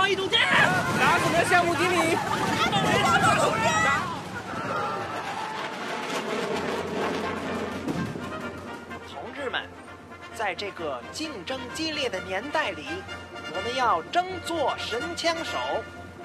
[0.00, 2.16] 创意总监，拿我们的项目经理。
[9.12, 9.60] 同志们，
[10.34, 12.86] 在这个竞争激烈的年代里，
[13.54, 15.58] 我们要争做神枪手。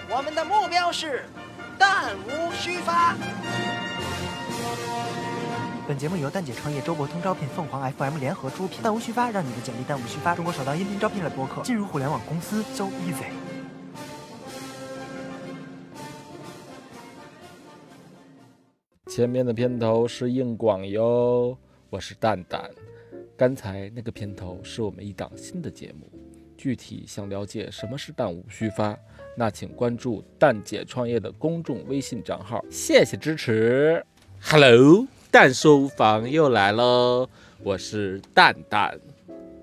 [0.10, 1.26] 我们的目标是
[1.78, 3.14] 弹无虚发。
[5.86, 8.82] 本节目由蛋姐创业、周伯通招聘、凤凰 FM 联合出品。
[8.82, 10.34] 弹无虚发，让你的简历弹无虚发。
[10.34, 13.26] 中国首档音频招聘类播客，进入互联网公司 so easy。
[19.16, 21.58] 前面的片头是硬广哟，
[21.90, 22.70] 我是蛋蛋。
[23.38, 26.06] 刚才那个片头是我们一档新的节目，
[26.58, 28.94] 具体想了解什么是弹无虚发，
[29.38, 34.06] 那请关注蛋姐创业的公众微信账号，谢谢支持。
[34.42, 37.30] Hello，蛋书房又来喽，
[37.64, 39.00] 我是蛋蛋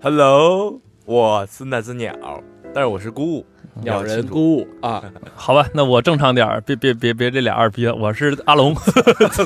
[0.00, 2.42] ，Hello，我是那只鸟，
[2.72, 3.46] 但是我是孤舞，
[3.80, 5.02] 鸟人孤舞啊，
[5.34, 8.74] 好吧，那我正常点儿，别别别别这俩二逼了，我是阿龙。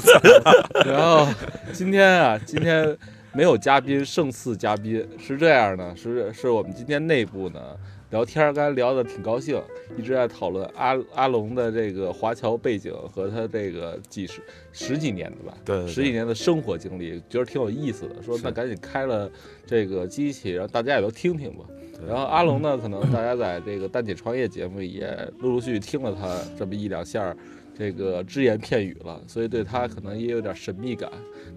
[0.85, 1.27] 然后
[1.73, 2.97] 今天啊，今天
[3.33, 7.61] 没有嘉宾，胜似嘉宾，是这样的，是是我们今天内部呢
[8.11, 9.63] 聊天，刚才聊的挺高兴，
[9.97, 14.41] 一直在讨论阿阿龙的这个华侨背景和他这个几十
[14.73, 18.23] 十几年的吧，对对对十几年的生活经历，觉得挺有意思的。
[18.23, 19.31] 说那赶紧开了
[19.65, 21.65] 这个机器，让大家也都听听吧。
[22.05, 25.09] 然后阿龙呢，可能大家在这个单体创业节目也
[25.39, 27.35] 陆陆续续听了他这么一两下
[27.79, 31.09] 这个只言片语了，所以对他可能也有点神秘感。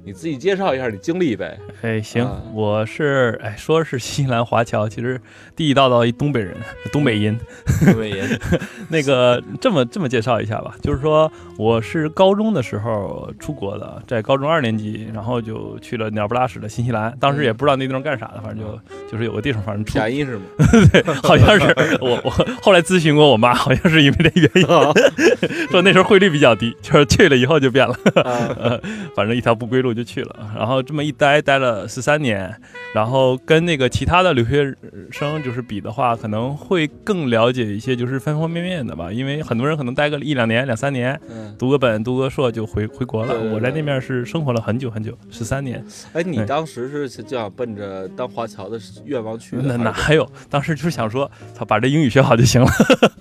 [0.03, 1.57] 你自己介绍一下你经历呗。
[1.81, 5.19] 哎，行啊，我是哎，说是新西兰华侨，其实
[5.55, 6.55] 地地道道一东北人，
[6.91, 7.37] 东北音。
[7.85, 8.17] 东北音，
[8.89, 18.79] 那个这么这么介绍一下吧，就是说我是高中的时候出国的，在高中二年级，然后就去了鸟不拉屎的新西兰，当时也不知道那地方干啥的，反正就
[19.11, 20.43] 就是有个地方，反正出便宜是吗？
[20.91, 21.65] 对好像是
[22.01, 22.29] 我我
[22.61, 27.93] 后来咨询过我妈，好像是因为这原因，说那时候汇率比较低， 就是去了以后就变了，
[28.23, 28.79] 啊，
[29.15, 30.35] 反正一条不归路就去了。
[30.57, 32.51] 然后这么一待待了十三年，
[32.95, 34.75] 然后跟那个其他的留学
[35.11, 45.85] 生就是比的话，可能会更了解一些就是方方面面的吧，因为很多人可能待个一两年、两三年，嗯，读个本、读个硕就回回国了我在那边是生活了很久很久，十三年。
[46.13, 49.61] 哎，你当时是就想奔着当华侨的愿望去的？
[49.63, 50.27] 那哪还有？
[50.49, 52.67] 当时就是想说，操，把这英语学好就行了。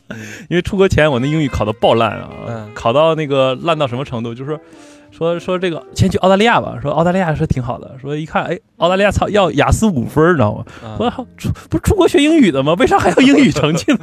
[0.08, 0.18] 嗯
[0.48, 4.60] 因为出国前我那英语考的爆烂啊，嗯考到那个烂到什么程度，就是说。
[5.10, 10.64] 说说这个先去澳大利亚吧，说澳大利亚是挺好的，说一看，哎，澳大利亚操要雅思五分，你知道吗？
[10.84, 12.74] 啊我操，出不是出国学英语的吗？
[12.78, 14.00] 为啥还要英语成绩呢？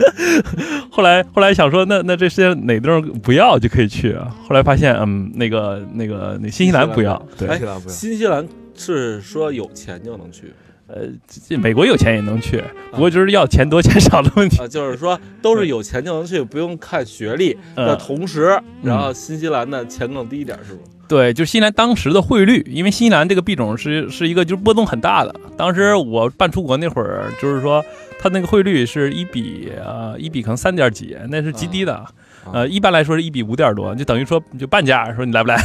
[0.90, 4.34] 后来后来想说，那那这世界哪地方不要就可以去啊？
[4.48, 10.54] 后来发现，嗯，那个那个那新西兰不要，对，哎新西兰不要新西兰是说有钱就能去
[10.94, 11.08] 呃，
[11.48, 12.62] 这美国有钱也能去，
[12.92, 14.62] 不过就是要钱多 钱少的问题。
[14.62, 20.78] 啊，就是说都是有钱就能去，不用看学历嗯的同时，然后新西兰的钱更低一点是吗？
[21.08, 25.34] 对，就新西兰当时的汇率，因为新西兰这个币种是是一个就是波动很大的。
[25.56, 27.84] 当时我办出国那会儿，就是说
[28.20, 32.04] 它那个汇率是一比呃一比可能三点几，那是极低的。
[32.52, 35.56] 呃，一般来说是一比五点多，就等于说就半价，说你来不来？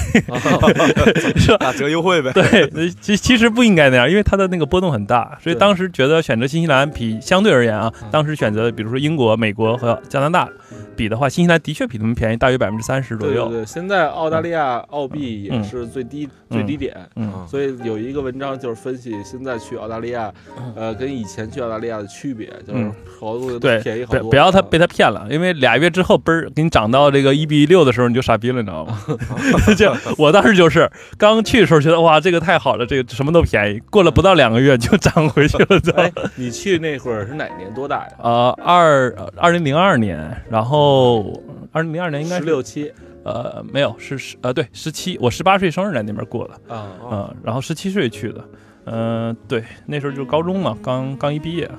[1.37, 2.31] 说 打折优惠呗。
[2.33, 10.49] 对，其其实不应该那样，因为它的那个波动很大，所以当时觉得选择新西兰比相对而言啊，当时选择比如说英国、美国和加拿大
[10.95, 13.47] 比的话，新西兰的确比他们便宜大约百分之三十左右。
[13.47, 16.95] 对对对，现在澳大利亚澳币也是最低最低点。
[17.15, 20.31] 嗯，所以有一个文章就是分析现在去澳大利亚，
[20.75, 24.21] 呃，跟以前去澳大利亚的区别，就是嗯好多东西都对，便宜好多。
[24.23, 28.97] 不不要他啊被他骗了，因为俩月之后嘣儿给你涨到这个一比六的时候，你就傻逼了，你知道吗？
[29.77, 37.73] 就我当时就是刚去的时候觉得哇这个太好了，这个什么都便宜，过了不到两个月就涨回去了， 哎？，你去那会儿是哪年？
[37.73, 38.11] 多大呀？
[38.21, 41.41] 呃，二二零零二年，然后
[41.71, 42.91] 二零零二年应该是十六七
[43.23, 48.43] 呃没有是十呃对十七，我十八岁生日在那边过的，啊嗯、然后十七岁去的，
[48.85, 51.69] 嗯、对，那时候就是高中嘛，刚刚一毕业。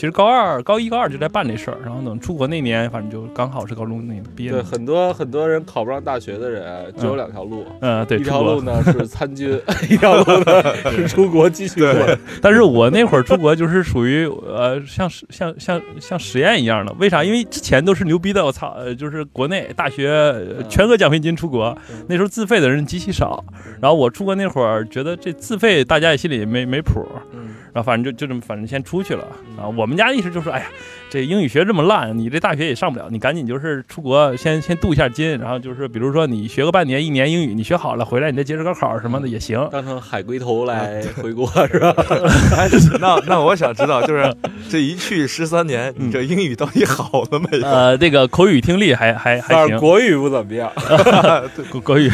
[0.00, 9.60] 其实高二、高一、高二就在办这事儿，然后等出国那年，反正就刚好是高中那年毕业对，很多很多人考不上大学的人只有两条路，嗯，对，一条路呢是参军，
[9.90, 12.18] 一条路呢 是出国继续混。
[12.40, 16.90] 但是我那会儿出国就是属于呃，像像像像实验一样的。
[16.94, 17.22] 为啥？
[17.22, 21.76] 因为之前都是牛逼的，我操，呃就是国内大学呃全额奖学金出国，
[22.08, 23.44] 那时候自费的人极其少。
[23.82, 29.24] 然后我出国那会儿觉得这自费大家也心里没没谱，嗯然后反正就就这么反正先出去了
[29.58, 29.68] 啊。
[29.68, 30.66] 我们家意识就是说，哎呀，
[31.10, 39.68] 这英语学这么烂，你这大学也上不了，你赶紧就是出国先先镀一下金，然后就是比如说你学个半年一年英语，你学好了回来你再接着高考什么的也行。
[39.72, 41.92] 当成海龟头来回国是吧？
[42.56, 42.68] 哎，
[43.00, 44.32] 那那我想知道，就是
[44.68, 47.66] 这一去十三年， 你这英语到底好了没有？
[47.66, 50.70] 呃，这个口语听力还还还行，国语不怎么样。
[51.70, 52.08] 国国语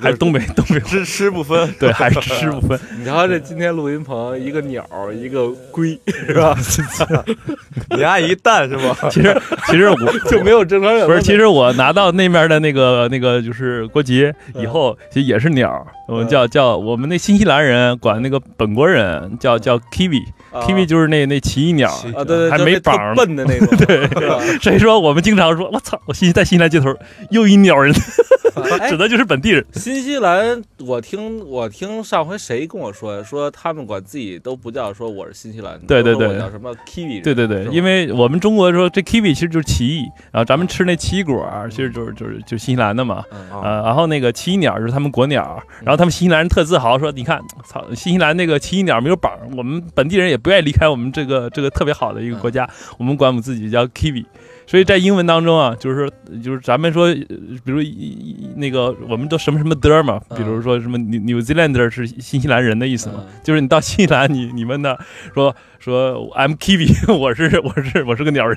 [0.00, 2.78] 还是东北东北吃吃不分，对，还是吃不分。
[2.98, 6.54] 你瞧这今天录音棚，一个鸟，一个龟，是吧？
[7.96, 8.96] 你阿姨蛋是吧？
[9.10, 9.96] 其实其实我
[10.28, 11.06] 就没有正常人。
[11.06, 15.86] 不是，其实我拿到那面的那个那个就是国籍以后，其实也是鸟。
[16.08, 23.68] 我们叫叫我们那新西兰人管那个本国人叫叫 kiwi，kiwi 就是那那奇异鸟啊，对对，还没绑笨的那种。
[23.86, 24.06] 对，
[24.58, 26.94] 所以说我们经常说，我操，我新在新西兰街头
[27.30, 27.94] 又一鸟人，
[28.88, 29.64] 指的就是本地人。
[29.72, 40.00] 新西兰，我听我听上回谁跟我说，说他们管自己都不叫说我是新西兰，对对对，叫什么 kiwi，对对对，因为我们中国说这 kiwi 其实就是奇异，
[40.30, 52.68] 然后咱们吃那奇异果其实就是就是就新西兰的嘛，呃，然后那个奇异鸟就是他们国鸟，然后他们新西兰人特自豪说，你看，操，新西兰那个奇异鸟没有绑，我们本地人也不愿意离开我们这个这个特别好的一个国家，
[52.98, 54.24] 我们管我们自己叫 kiwi。
[54.66, 56.10] 所以在英文当中啊，就是
[56.42, 57.80] 就是咱们说，比如
[58.56, 64.98] 那个我们都什么什么的嘛，比如说什么 New New Zealander 是新西兰人的意思嘛，就是你到新西兰，你你问他
[65.34, 68.56] 说说 I'm Kiwi， 我是我是我是个鸟人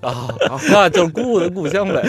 [0.00, 0.28] 啊，
[0.70, 2.02] 那就是姑姑的故乡呗，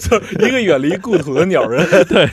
[0.00, 1.84] 就是一个远离故土的鸟人。
[2.06, 2.26] 对，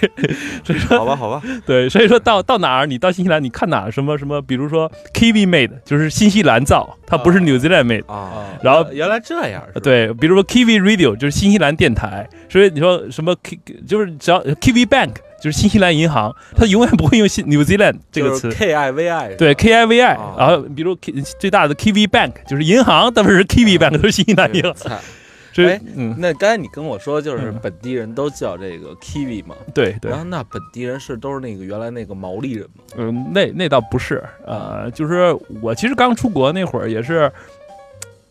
[0.64, 8.84] 所以说好吧好吧，对，所以说到到哪儿，你到新西兰，你看哪儿什么什么，比如说 Kiwi made，就是新西兰造，它不是 New Zealand made 啊，然后。
[8.92, 13.58] 原来这样，对，比如说 Kiwi Radio 就是新西兰电台，所以你说什么 K
[13.88, 20.95] 就是只要 Kiwi Bank 就是新西兰银行，它永远不会用新 New Zealand 这个词，K I V I 对 K I V I，然后比如
[20.95, 24.74] K 最大的 Kiwi Bank 就是银行，但不是 Kiwi Bank 都是新西兰银行。
[25.54, 29.54] 所以，嗯，那刚才你跟我说就是本地人都叫这个 Kiwi 嘛？
[29.74, 30.10] 对对。
[30.10, 32.84] 然后那本地人是都是那个原来那个毛利人吗？
[32.98, 37.30] 嗯，那那倒不是，呃，就是我其实刚出国那会儿也是。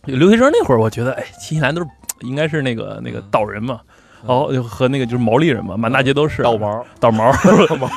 [0.07, 1.87] 留学生那会儿，我觉得，哎，新西兰都是
[2.23, 3.81] 应该是那个那个岛人嘛。
[4.27, 7.33] 哦，和那个就是毛利人嘛，满大街都是倒毛，倒毛，
[7.69, 7.89] 倒毛。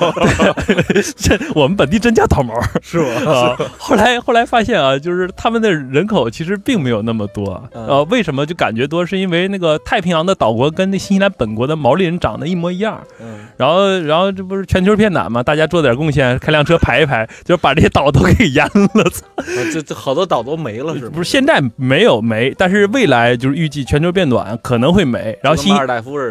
[1.16, 3.56] 这我们本地真叫倒毛，是吗？
[3.77, 7.63] 后来后来发现啊，就是他们的人口其实并没有那么多。
[7.72, 9.06] 呃，为什么就感觉多？
[9.06, 13.00] 是因为那个太平洋的岛国跟那新西兰本国的毛利人长得一模一样。
[13.21, 13.45] 嗯。
[13.57, 15.44] 然后然后这不是全球变暖嘛？
[15.44, 19.04] 大家做点贡献，开辆车排一排，就把这些岛都给淹了。
[19.12, 19.25] 操！
[19.71, 21.30] 这这好多岛都没了，是不是？
[21.30, 25.38] 现在没有没，但是未来就是预计全球变暖可能会没。
[25.42, 25.74] 然后新。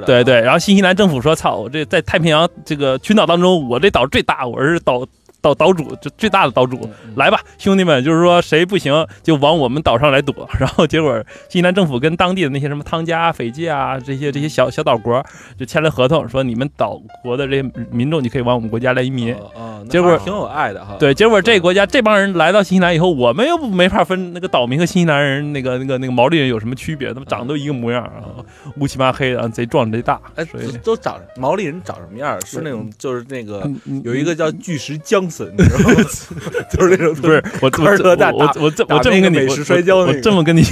[0.07, 5.07] 对对，然后新西兰政府说：“操，我这在太平洋这个群岛当中，我这岛最大，我是岛。”
[5.45, 10.49] 岛岛主就最大的岛主，来吧，兄弟们，就是说谁不行就往我们岛上来躲。
[10.59, 15.23] 然后结果新西兰政府跟当地的那些什么汤加、斐济啊这些这些小小岛国
[15.59, 19.35] 就签了合同，说你们岛国的这些民众，你可以往我们国家来移民。
[19.35, 20.97] 啊，结果挺有爱的哈。
[20.99, 27.09] 对，结果这个国家这帮人来到新西兰以后，我们又没法分那个岛民和新西兰人那个那个那个毛利人有什么区别？
[27.13, 28.41] 他们长得都一个模样啊，
[28.79, 30.19] 乌漆嘛黑的，贼壮贼大。
[30.37, 30.47] 哎，
[30.83, 32.41] 都长毛利人长什么样？
[32.47, 33.69] 是那种就是那个
[34.05, 34.97] 有一个叫巨石
[35.35, 35.57] 江森。
[36.71, 40.63] 就是那种，不是我我我我这我这么跟你美式摔跤，我这么跟你，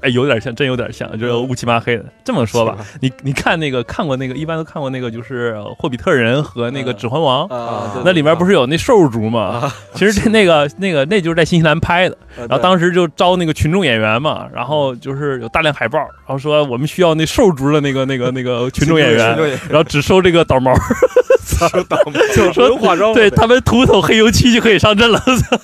[0.00, 2.04] 哎，有点像，真有点像，就是乌漆嘛黑的。
[2.24, 9.72] 这么说吧，你你看那个看过那个，一般都看过那个，就是《霍比特人》和那个《指环王》啊，那里面不是有那兽族吗？
[9.94, 19.36] 其实这那个那个那就是在新西兰拍的，然后当时就招那个群众演员嘛，然后就是有大量海报，然后说我们需要那兽族的那个那个那个 群众演员，
[19.68, 20.72] 然后只收这个倒毛。
[21.88, 25.22] 倒霉，就说化妆，对他们涂头黑油漆就可以上阵了。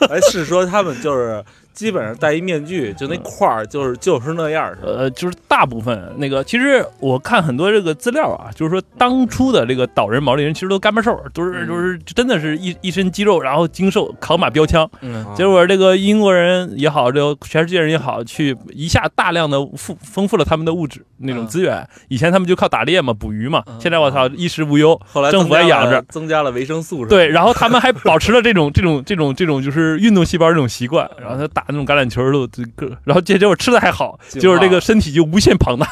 [0.08, 1.42] 哎，是说他们就是。
[1.78, 6.42] 基本上戴一面具，就那块儿就是就是那样儿，呃，就是大部分那个。
[6.42, 14.90] 其实我看很多这个资料啊，就是说当初的这个岛人毛利人其实都干巴瘦，都是就是真的是一一身肌肉，然后精瘦，扛把标枪。
[15.02, 21.88] 嗯，结果这个英国人也好，这个全世界人也好，去一下大量的富丰富了他们的物质那种资源。
[22.08, 23.62] 以前他们就靠打猎嘛，捕鱼嘛。
[23.78, 25.00] 现在我操，衣食无忧。
[25.06, 27.06] 后来政府还养着，增加了维生素。
[27.06, 31.67] 对，然后他们还保持了这种这种这种这种就是运动细胞这种习惯，然后他打。
[31.68, 35.86] 那种橄榄球都这个，然后结结果吃的还好，就是这个身体就无限庞大，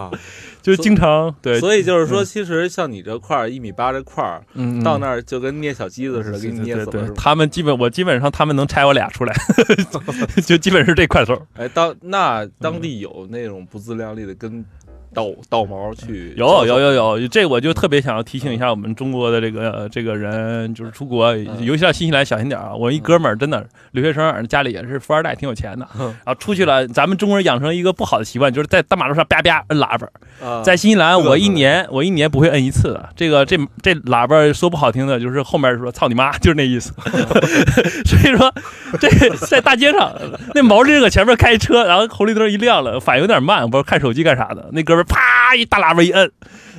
[0.62, 1.58] 就经常对。
[1.60, 4.44] 所以就是说，其实像你这块儿一米八这块儿，
[4.84, 7.10] 到那儿就跟捏小鸡子似的，给你捏死了。
[7.14, 9.34] 他们基本我基本上他们能拆我俩出来，
[10.44, 11.40] 就基本是这块头。
[11.54, 14.64] 哎，当那当地有那种不自量力的跟
[15.14, 22.74] 倒倒毛去有有有有，这我就特别想要提醒一下我们中国的这个这个人，就是出国，尤其到新西兰小心点啊！
[22.74, 30.08] 我一哥们儿真的留学生，家里也是富二代，挺有钱的，然后出去了，咱们中国人养成一个不好的习惯，就是在大马路上叭叭摁喇叭。
[30.40, 33.08] 啊在新西兰，我一年我一年不会摁一次的。
[33.14, 36.92] 这个这这喇叭说不好听的，就是后面说“操你妈”，就是那意思。
[38.04, 38.52] 所以说，
[38.98, 39.08] 这
[39.46, 40.12] 在大街上，
[40.54, 44.68] 那毛驴搁前面开车，然后红绿灯一亮了，反应有点慢，不知道看手机干啥的。
[44.72, 46.30] 那哥们儿啪一大喇叭一摁，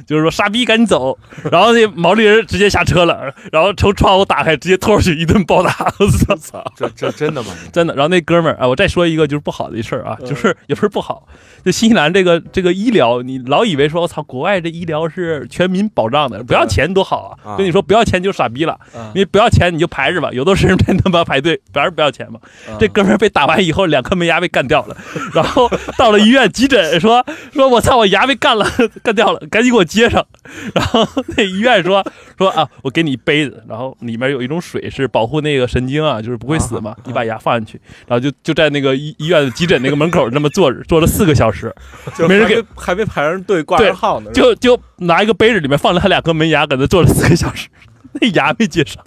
[0.05, 1.17] 就是说傻逼赶紧走。
[1.51, 5.93] 然后那毛利人直接下车了，然后从窗户打开，直接拖出去一顿暴打。
[5.99, 6.63] 我操！
[6.75, 7.49] 这这真的吗？
[7.71, 7.93] 真的。
[7.95, 11.27] 然后那哥们儿啊，我再说一个就是不好的一事儿啊，就是也不是不好，
[11.63, 17.53] 就新西兰这个这个医疗，你老以为说我操，国外这医疗是全民保障的，不要钱多好啊！
[17.53, 22.39] 啊跟你说不要钱就傻逼了，啊因为不要钱你就排着吧，有的是人真他妈排队，反正不要钱嘛。
[22.79, 24.95] 这哥们儿被打完以后，两颗门牙被干掉了，
[25.33, 28.65] 然后到了医院急诊说说我操，我牙被干了，
[29.03, 30.25] 干掉了，赶紧给我接上。
[30.73, 32.05] 然后那医院说
[32.37, 36.95] 说啊，我给你一杯子，然后里面有一种水是保护那个神经啊，就是不会死嘛。
[37.05, 41.73] 你把牙放进去，然后就就在那个医医院的急诊那个门口那么坐着，坐了四个小时，
[42.17, 47.67] 就没人给还还没排上队挂对上号呢，就就拿一个杯子里面放了他两颗门牙，搁那坐了四个小时，
[48.19, 49.03] 那牙没接上，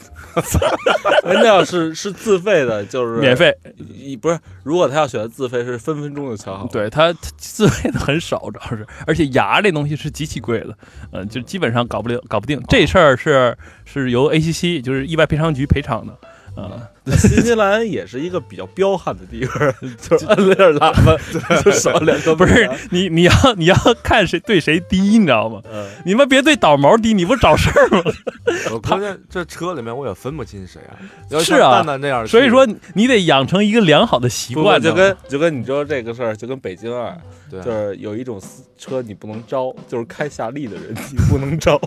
[1.25, 3.57] 人家要是是自费的，就是免费。
[3.95, 10.77] 一不是，如果他要选择自费，是分分钟就敲好。，对他他自费的很少，主要是，而且牙这东西是极其贵的，
[11.13, 12.63] 嗯、就基本上搞不了，搞不定。
[12.69, 16.17] 这事儿是是由 ACC 就是意外赔偿局赔偿的，
[16.57, 21.17] 啊、 新西兰也是一个比较彪悍的地方，就是摁了点喇叭
[21.63, 22.35] 就少两个。
[22.35, 25.61] 不是，你你要你要看谁对谁低，你知道吗？
[25.71, 28.03] 嗯，你们别对倒毛低，你不找事儿吗？
[28.73, 30.97] 我关键这车里面我也分不清谁啊。
[31.31, 37.17] 要是啊蛋蛋这样，所以说你得养成一个良好的习惯，就跟就跟你说这个事儿，就跟北京啊，
[37.51, 38.41] 对就是有一种
[38.79, 41.81] 车你不能招，就是开夏利的人你不能招，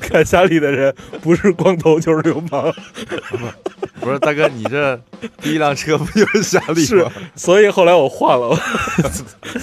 [0.00, 2.72] 开夏利的人不是光头就是流氓，
[4.06, 4.98] 不是大哥，你这
[5.42, 7.10] 第一辆车不就是夏利是吗？
[7.34, 8.56] 所以后来我换了，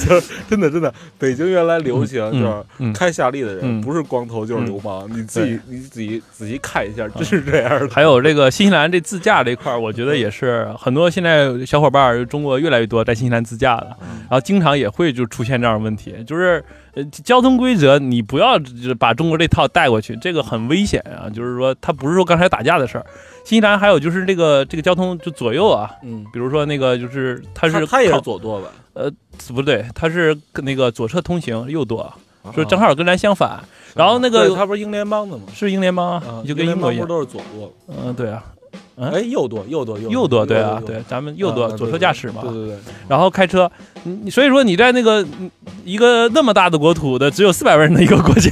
[0.05, 3.79] 就 是真的真的，北京原来流行嗯就是嗯开夏利的人嗯。
[3.81, 7.88] 不是光头就是流氓，你自己你自己仔细看一下，真是这样的。
[7.89, 13.95] 还有这个新西兰这自驾这块儿，我觉得也是很多现在小伙伴儿，中国越来越多在新西兰自驾的，
[14.29, 16.63] 然后经常也会就出现这样的问题，就是
[16.95, 21.29] 呃交通规则你不要只把中国这套带过去，这个很危险啊。
[21.29, 23.05] 就是说，它不是说刚才打架的事儿。
[23.43, 28.69] 新西兰还有就是这个这个交通就左右啊，嗯，比如说那个就是它是他他也是左舵吧？
[28.93, 29.12] 呃
[29.53, 32.15] 不对，它是那个左侧通行右舵，啊
[32.55, 33.62] 就是正好跟咱相反。
[33.95, 35.43] 然后那个对他不是英联邦的吗？
[35.53, 37.07] 是英联邦啊啊，，就跟英国一样。
[37.07, 37.73] 都是左舵？
[37.88, 38.62] 嗯，对啊，嗯
[38.95, 42.51] 哎，右舵，右舵，右舵对啊，对，咱们右舵啊左车驾驶嘛对。
[42.51, 42.77] 对对，
[43.07, 43.69] 然后开车，
[44.03, 45.49] 你你所以说你在那个嗯
[45.83, 48.51] 一个那么大的国土的只有四百万人的一个国家，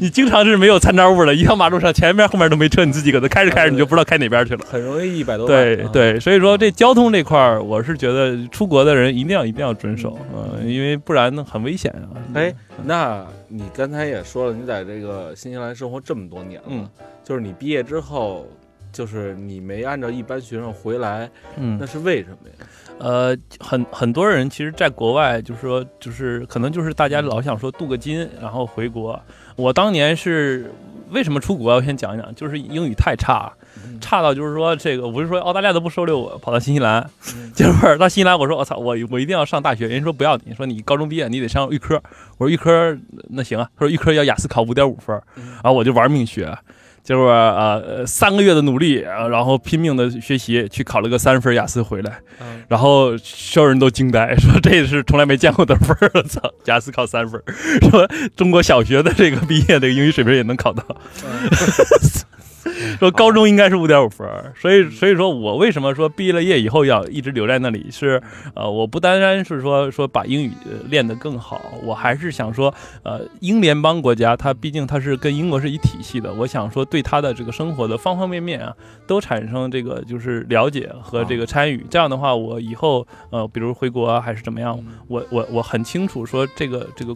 [0.00, 4.64] 你经常是没有参照物的，一条马路上前面后面都没车，你自己搁那开着开着你就不知道开哪边去了。
[4.70, 12.14] 很容易一百多对对，所以说这交通这块儿，我是觉得出国的人一定要一定要遵守，嗯，因为不然呢很危险啊。
[12.34, 16.88] 哎，那你刚才也说了，你在这个新西兰生活这么多年了，嗯
[17.24, 18.46] 就是你毕业之后，
[18.94, 22.66] 就是你没按照一般学生回来，嗯那，是为什么呀？
[23.00, 29.20] 呃，很很多人其实，在国外就是说，就是可能就是大家老想说镀个金，然后回国。
[29.56, 30.72] 我当年是
[31.10, 31.74] 为什么出国？
[31.74, 33.52] 我先讲一讲，就是英语太差，
[34.00, 37.04] 差到就是说这个，我是说澳大利亚都不收留我，跑到新西兰，
[37.52, 42.00] 结果到新西兰，我说我操，我我一定要上大学，人家说不要你，说你高中毕业你得上预科，
[42.38, 42.96] 我说预科
[43.30, 46.56] 那行啊，他说预科要雅思考五点五分，然后我就玩命学。
[47.04, 52.64] 结果啊、呃，三个月的努力，呃然后拼命的学习，去考了个三分雅思回来，嗯。
[52.66, 57.44] 然后所有人都惊呆，说这是从来没见过的分儿，我操，雅思考三分儿，
[57.90, 60.82] 说中国小学的这个毕业的英语水平也能考到，
[62.98, 68.22] 说高中应该是五点五分，所以所以说我为什么说毕了业以后要一直留在那里是，
[68.54, 78.74] 呃，我不单单是说说把英语呃练得更好，我还是想说，呃，英联邦国家它毕竟它是跟英国是一体系的，我想说对它的这个生活的方方面面啊，
[79.06, 84.78] 都产生这个就是了解和这个参与，这样的话，我以后呃，比如回国啊还是怎么样，
[85.08, 87.14] 我我我很清楚说这个这个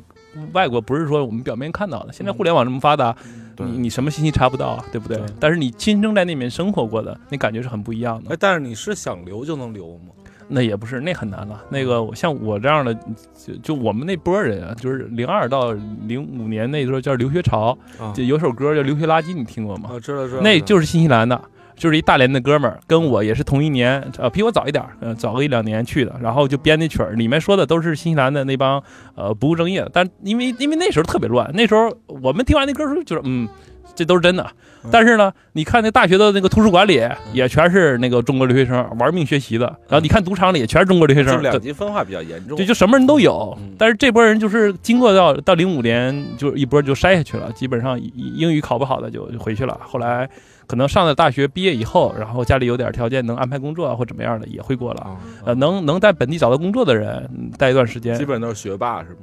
[0.52, 3.14] 外国不是说我们表面看到的，现在互联网这么发达，
[3.56, 5.26] 对你你什么信息查不到啊，对不对对？
[5.40, 8.36] 但是你亲身在那边生活过的，那感觉是很不一样的哎，。
[8.38, 10.12] 但是你是想留就能留吗？
[10.50, 11.62] 那也不是，那很难了。
[11.68, 12.94] 那个像我这样的，
[13.36, 15.72] 就就我们那波人啊，就是零二到
[16.06, 19.90] 零五年那时候叫留学潮，啊就有首歌叫《留学垃圾》，你听过吗？
[19.92, 21.38] 啊，知道知道，那就是新西兰的。
[21.78, 28.82] 就是一大连的哥们儿，跟我也是同一年，呃，比我早一点儿，呃，早个一两年去的，然后就编那曲儿，里面说的都是新西兰的那帮
[29.14, 33.48] 呃不务正业的，但因为因为那时候特别乱，那时候我们听完那歌儿时候就是，嗯，
[33.94, 34.46] 这都是真的。
[34.92, 42.64] 但是呢，你看那大学的那个图书馆里也全是那个中国留学生玩命学习的，然后你看赌场里也全是中国留学生，就两极分化比较严重对，。
[42.64, 43.74] 就什么人都有嗯。
[43.76, 49.78] 但是这波人就是经过到到零五年，就一波就筛下去了，基本上英英语考不好的就就回去了。
[49.82, 50.30] 后来
[50.68, 55.00] 可能上了大学毕业以后，然后家里有点条件，能安排工作啊或怎么样的，也会过了。
[55.00, 59.16] 啊呃，能能在本地找到工作的人，嗯待一段时间基，本都是学霸是吗？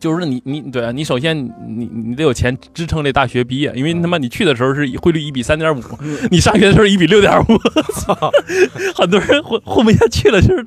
[0.00, 1.36] 就是你你对啊，你首先
[1.68, 5.80] 你你得有钱支撑这大学毕业，因为他妈你去的时候是以汇率一比三点五，
[6.30, 7.58] 你上学的时候一比六点五，
[8.94, 10.64] 很多人混混不下去了，就是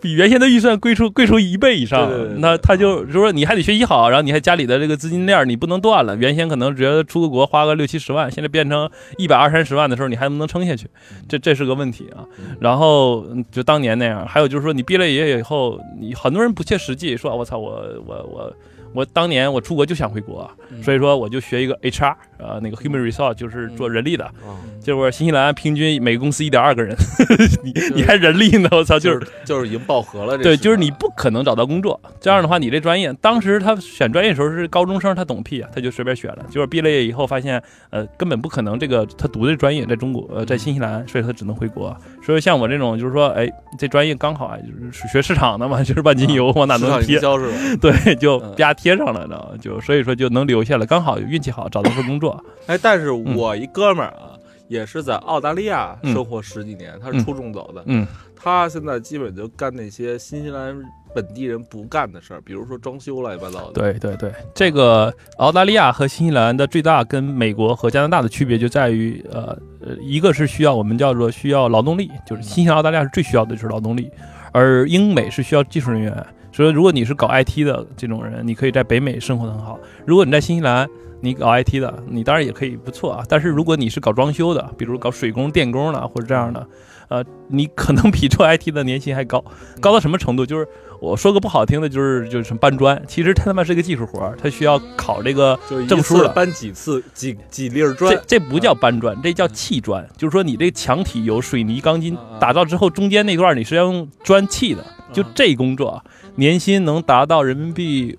[0.00, 2.34] 比原先的预算贵出贵出一倍以上对对对。
[2.34, 6.16] 对那他就就说你还得学习好，然后你还家里的这个资金链你不能断了。
[6.16, 10.86] 原先可能觉得出个国花个六七十万，现在变成一百二三十万的时候，你还能不能撑下去？
[11.28, 12.24] 这这是个问题啊。
[12.60, 17.70] 然后嗯就当年那样，还有就是说你毕了业以后，你很多人不切实际，说我操我
[18.06, 18.56] 我我我了
[19.02, 20.50] 当年我出国就想回国，
[20.82, 24.26] 所以说我就学一个 HR，呃，那个 human resource 就是做人力的。
[24.26, 26.94] 啊，结果新西兰平均每个公司一点二个人，
[27.64, 28.68] 你你还人力呢？
[28.72, 30.36] 我操，就是就是已经饱和了。
[30.36, 31.98] 对，就是你不可能找到工作。
[32.20, 36.44] 这样的话，你这专业当时他选专业的时候是高中生，他懂屁啊，他就随便选了。
[36.50, 41.96] 结果毕了业以后发现，呃，根本不可能这个他读的专业在中国，呃，在新西兰，所以他只能回国。
[42.22, 47.56] 所以像我这种就是说，哎，这专业刚好啊，就是学市场的嘛，就是万金油往哪市场能贴营，销是吧？
[47.80, 49.42] 对，就嗯啪贴上了，呢？
[49.58, 52.38] 就所以说就能留下来，刚好运气好找到份工作。
[52.66, 54.36] 哎，但是我一哥们儿啊，
[54.68, 60.78] 也是在澳大利亚嗯生活十几年，他是嗯初中走的，嗯他现在基本就干那些新西兰
[61.14, 63.72] 本地人不干的事儿，比如说装修乱七八糟的。
[63.72, 74.10] 对对对，这个澳大利亚和新西兰的最大跟美国和加拿大的区别就在于，呃呃，一个是需要我们叫做需要劳动力，就是新西兰、澳大利亚是最需要的就是劳动力，
[74.52, 76.14] 而英美是需要技术人员。
[76.54, 79.76] 所以，如果你是搞 IT 的这种人，你可以在北美生活的很好。
[80.06, 80.88] 如果你在新西兰，
[81.20, 83.24] 你搞 IT 的，你当然也可以不错啊。
[83.28, 86.64] 但是如果你是搞装修的，比如搞水工、电工的或者这样的，
[87.08, 89.44] 呃，你可能比做 IT 的年薪还高，
[89.80, 90.46] 高到什么程度？
[90.46, 90.68] 就是
[91.00, 95.58] 我说个不好听的，就是就是什么搬砖，其实他他妈是个技术活儿，它需要考这个
[95.88, 96.28] 证书了。
[96.28, 106.04] 次搬几次几几粒砖这，这不叫搬砖，这叫砌砖，就是说你这墙体有水泥、钢筋啊打造之后，中间那段你是要用砖砌的，就这工作啊
[106.36, 108.18] 年薪能达到人民币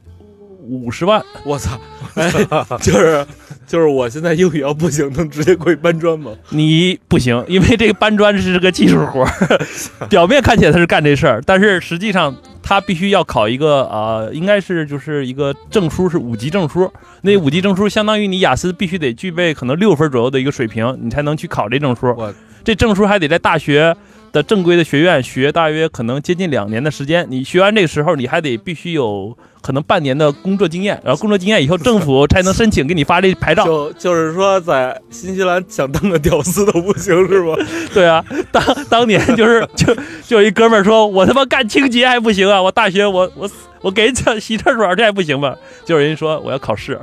[0.62, 1.24] 五十万。
[1.44, 1.80] 我操！
[2.16, 2.32] 哎，
[2.82, 3.26] 就是
[3.68, 6.32] 就是我现在英语要不行，能直接过去搬砖吗？
[6.50, 9.60] 你不行，因为这个搬砖是个技术活儿，
[10.10, 16.92] 表面看起来他是干这事儿，但是实际上他必须要考一个呃，应该是就是一个证书，是五级证书。
[17.22, 22.34] 那五级证书相当于你雅思必须得具备可能六分左右的一个水平，你才能去考这证书我。
[22.64, 23.96] 这证书还得在大学
[24.36, 27.26] 的正规的学院学大约可能接近两年的时间。
[27.30, 33.64] 你学完这个时候，你还得必须有可能半年的工作经验，然后工作经验以后，政府才能申请给你发这牌照。
[33.64, 37.56] 就就是说，在新西兰想当个屌丝都不行是吧？
[37.94, 38.22] 对啊，
[38.52, 39.96] 当当年就是就
[40.28, 43.50] 就一哥们儿说，我他妈干清洁还不行啊，我大学我我
[43.84, 45.56] 我给人家洗厕所这还不行吗？
[45.86, 47.00] 就有人家说我要考试，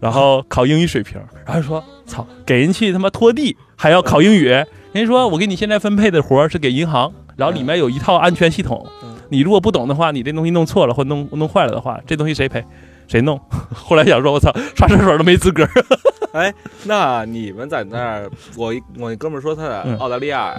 [0.00, 4.50] 然后考英语水平，然后说操，给人去他妈拖地还要考英语，
[4.96, 12.64] 人家说我给你现在分配的活儿是给银行，然后里面有一套安全系统嗯，你如果不懂的话，你这东西弄错了或弄弄坏了的话，这东西谁赔？
[13.06, 13.38] 谁弄？
[13.74, 15.68] 后来想说，我操，刷厕所都没资格。
[16.32, 16.52] 哎，
[16.84, 20.54] 那你们在那儿，我我一哥们儿说他在嗯澳大利亚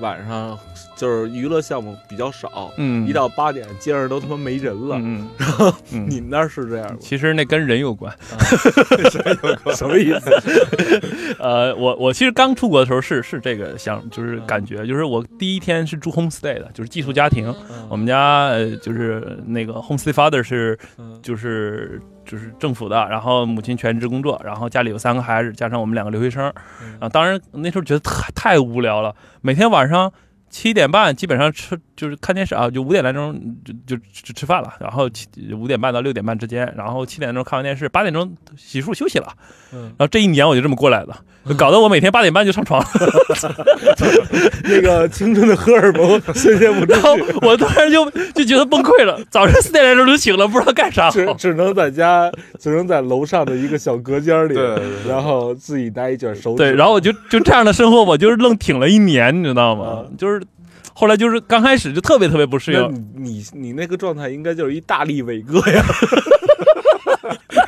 [0.00, 0.58] 晚上
[0.96, 4.96] 就是娱乐项目比较少，嗯一到八点街上都他妈没人了。
[4.98, 6.96] 嗯然后，你们那儿是这样吗？
[7.00, 8.12] 其实那跟人有关。
[9.76, 10.30] 什么意思？
[11.38, 17.52] 呃，我我其实刚出国的时候是是这个想就是感觉，就是我第一天是住 homestay 的，就是寄宿家庭。
[17.88, 26.52] 我们家呃就是那个 homestay father 是嗯就是就是政府的，然后母亲全职工作，然后家里有三个孩子，加上我们两个留学生。
[27.00, 30.12] 啊，当然那时候觉得太太无聊了，每天晚上。
[30.52, 33.34] 七点半基本上吃就是看电视啊，就五点来钟
[33.64, 39.28] 就就就吃饭了，然后七五点半到六点半之间，然后七点钟看完电视，八点钟洗漱休息了，
[39.72, 41.16] 嗯然后这一年我就这么过来的，
[41.56, 42.86] 搞得我每天八点半就上床了，
[44.64, 51.10] 那个青春的荷尔蒙宣泄不出然后去，我突然就就觉得崩溃了，早上四点来钟就醒了，不知道干啥好。
[51.12, 54.54] 只只能在家，只能在楼上的一个小隔间里，
[55.08, 60.04] 然后自己拿一卷手指，对，然后我就就这样的生活，我就是愣挺了一年，你知道吗？
[60.18, 60.41] 就是
[61.02, 65.82] 后来就是刚开始就特别特别不适应，你你你那个状态应该就是一大力伟哥呀！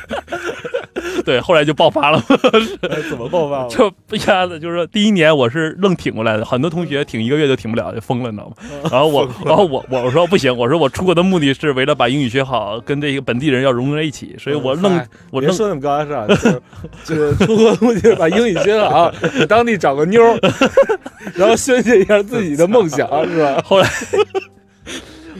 [1.25, 2.23] 对，后来就爆发了，
[2.89, 3.67] 哎怎么爆发了？
[3.73, 8.55] 就一下子就是说，第一年我是愣挺过来的，很多同学挺一个月就挺不了，就疯了，你知道吗？
[8.91, 16.61] 然后我，然后我我说不行，我说我出国的目的是为了把英语学好，跟这个本地人要融在一起，所以我愣嗨我愣别说那么高大上，就是
[17.03, 20.39] 就是出国目的把英语学好，给当地找个妞儿，
[21.35, 23.61] 然后宣泄一下自己的梦想，是吧？
[23.65, 23.89] 后来，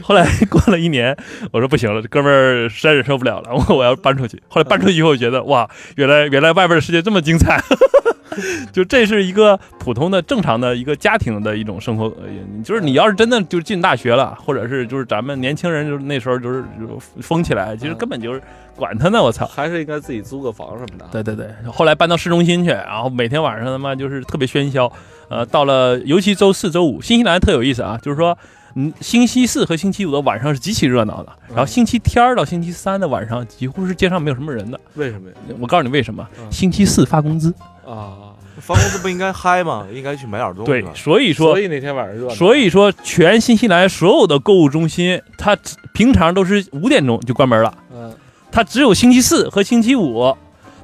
[0.06, 1.16] 后来 过了一年，
[1.50, 4.40] 我说不行了，这哥们儿实在忍受不了了，我我要搬出去。
[4.46, 7.60] 后来搬出去以后，我觉得哇，原来原来外边的世界这么精彩。
[8.70, 12.28] 就这是一个普通的、正常的一个家庭的一种生活，呃
[12.62, 18.42] 就是你要是真的就进大学了，或者是就是咱们年轻人就是那时候就是就疯起来，其实根本就是
[18.76, 19.46] 管他呢，我操！
[19.46, 21.06] 还是应该自己租个房什么的。
[21.10, 24.92] 对对对，后来搬到市中心去，然后每天晚上他妈就是特别喧嚣。
[25.28, 28.36] 呃，到了尤其周四周五，新西兰特有意思啊，就是说，
[28.78, 34.78] 嗯，星期四和星期五的晚上是极其热闹的，然后星期天儿到星期三的晚上几乎是街上没有什么人的。
[34.94, 35.36] 为什么呀？
[35.58, 37.54] 我告诉你为什么，嗯星期四发工资，
[37.86, 39.86] 啊，发工资不应该嗨吗？
[39.90, 42.34] 应该去买点东西对。，所以说所以那天晚上热闹。
[42.34, 45.56] 所以说，全新西兰所有的购物中心，它
[45.94, 48.14] 平常都是五点钟就关门了，嗯，
[48.52, 50.36] 它只有星期四和星期五，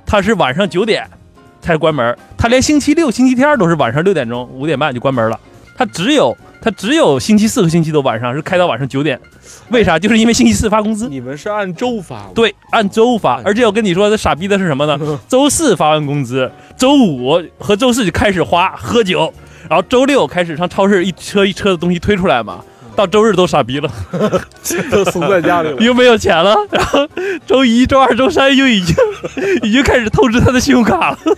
[0.06, 1.06] 它是晚上九点
[1.60, 5.38] 才关门，它连星期六、星期天都是晚上六点钟、五点半就关门了。
[5.76, 9.20] 它只有它只有星期四和星期六晚上是开到晚上九点，
[9.70, 9.98] 为啥？
[9.98, 11.08] 就是因为星期四发工资。
[11.08, 12.30] 你们是按周发？
[12.34, 14.96] 对，按周发，而且我跟你说，这傻逼的是什么呢？
[15.28, 19.34] 周四发完工资，周五和周四就开始花喝酒，
[19.68, 23.90] 然后周六开始上超市一车一车的东西推出来嘛，到周日都傻逼了，
[24.90, 25.76] 都怂在家里了。
[25.82, 27.06] 又没有钱了，然后
[27.46, 28.94] 周一周二周三又已经
[29.62, 31.18] 已经开始透支他的信用卡了。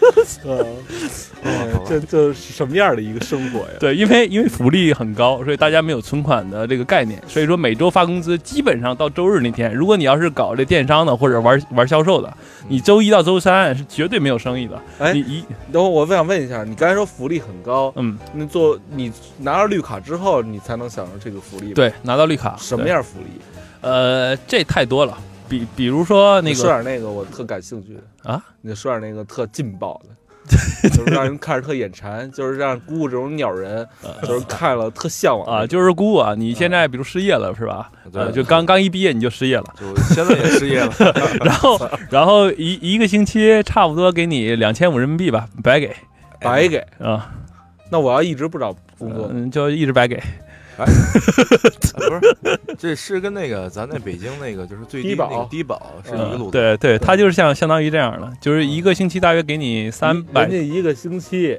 [1.86, 3.74] 这这是什么样的一个生活呀？
[3.78, 12.34] 对，因为因为福利很高，所以大家没有存款的这个概念，所以说每周发工资，基本上到周日那天，如果你要是搞这电商的或者玩玩销售的，
[12.66, 14.80] 你周一到周三是绝对没有生意的。
[14.98, 22.88] 哎你一等会儿我想问一下，你刚才说福利很高，嗯，那做你拿了绿卡之后，你才能享受这个福利吗？，对拿到绿卡，什么？
[22.88, 23.26] 样福利？
[23.80, 25.16] 呃，这太多了，
[25.48, 33.86] 比比如说那个说点那个我特感兴趣的啊，你说点那个特劲爆的， 就是让人看着特眼馋，就是让姑姑这种鸟人，
[34.22, 37.90] 就是看了特向往啊，就是姑姑啊，你现在比如失业了是吧？
[38.10, 40.92] 对呃，就刚刚一毕业你就失业了，就现在也失业了，
[41.44, 45.94] 然后然后一一个星期差不多给你两千五人民币吧，白给
[46.40, 46.78] 白给。
[46.98, 47.30] 啊，
[47.90, 50.16] 那我要一直不找工作，嗯，就一直白给。
[50.76, 50.84] 啊
[51.94, 56.50] 不是，这是跟那个咱那北京那个就是最低那个低保是一个路子。
[56.50, 61.56] 嗯对对，他就是像相当于这样的，就是一个星期大约给你三百人，家一个星期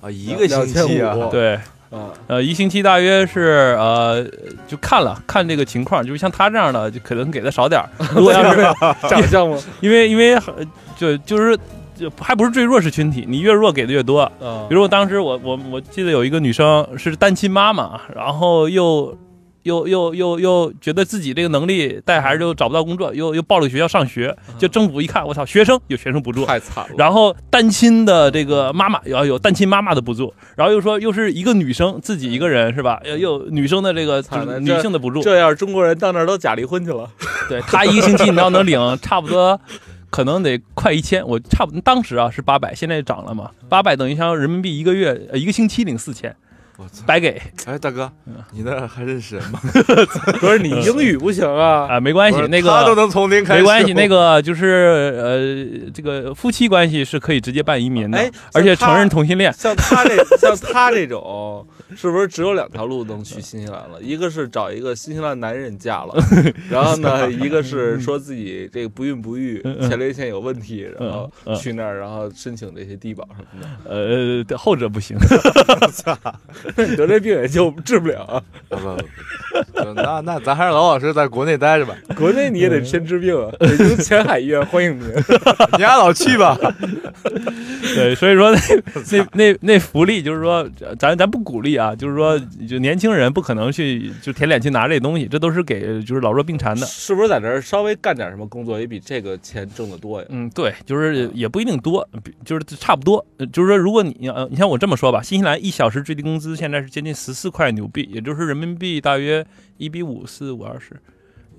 [0.00, 1.56] 啊，一个星期啊，对，
[1.90, 4.26] 啊，呃，一星期大约是呃，
[4.66, 7.86] 就看了看这个情况，就是像他这样的，就可能给的少点儿。
[8.14, 8.62] 如果要是
[9.10, 9.58] 长相吗？
[9.82, 10.54] 因为因为呃
[10.96, 11.54] 就就是
[11.94, 14.30] 就还不是最弱势群体，你越弱给的越多。
[14.40, 19.16] 嗯比如我当时我我我记得有一个女生是单亲妈妈，然后又
[19.62, 26.44] 又又又又觉得自己这个能力带孩子又找不到工作，又又报了学校上学，就政府一看，我操，学生有学生补助。
[26.44, 26.94] 太惨了。
[26.98, 33.00] 然后单亲的这个妈妈要有单亲妈妈的补助，然后又说又是一个女生自己一个人是吧？
[33.04, 34.22] 又又女生的这个
[34.60, 37.08] 女性的补助，这要是中国人到那儿都假离婚去了，
[37.48, 39.58] 对他一个星期你要能领差不多，
[40.14, 46.36] 可能得快一千，我差不多当时啊是八百，现在涨了嘛，八百等于像人民币一个月呃一个星期领四千，
[47.06, 49.60] 白给哎，大哥，嗯你那还认识人吗？
[50.40, 51.86] 不是你英语不行啊？
[51.90, 52.70] 啊，没关系那个。
[52.70, 59.52] 他都能从零开始，没关系，那个就是呃，这个夫妻关系是可以直接办移民的，哎而且承认同性恋。
[59.52, 61.66] 像他这像他这种，
[61.96, 63.98] 是不是只有两条路能去新西兰了？
[64.02, 66.14] 一个是找一个新西兰男人嫁了，
[66.70, 73.90] 然后呢，一个是说自己这个不孕不育前列腺有问题，然后去那儿，然后申请这些低保什么的。
[73.90, 75.16] 呃，后者不行。
[76.76, 78.42] 那你得这病也就治不了啊，
[79.94, 81.94] 那那咱还是老老实实在国内待着吧。
[82.16, 83.50] 国内你也得先治病啊。
[83.58, 85.06] 北京前海医院欢迎您。
[85.72, 86.56] 你俩老去吧。
[87.94, 88.58] 对，所以说那
[89.10, 96.86] 那那那福利就是说，咱咱不鼓励啊，就是说，就年轻人不可能去就舔脸去拿这东西，这都是给就是老弱病残的。
[96.86, 100.26] 是不是在这儿稍微干点什么工作也比这个钱挣得多呀？
[100.30, 103.24] 嗯，对，就是也不一定多，比就是差不多。
[103.38, 109.44] 呃就是说，如果你呃，你像我这么说吧，新西兰一小时最低工资现在是接近十四块纽币，也就是人民币大约
[109.76, 110.94] 一比五四五二十，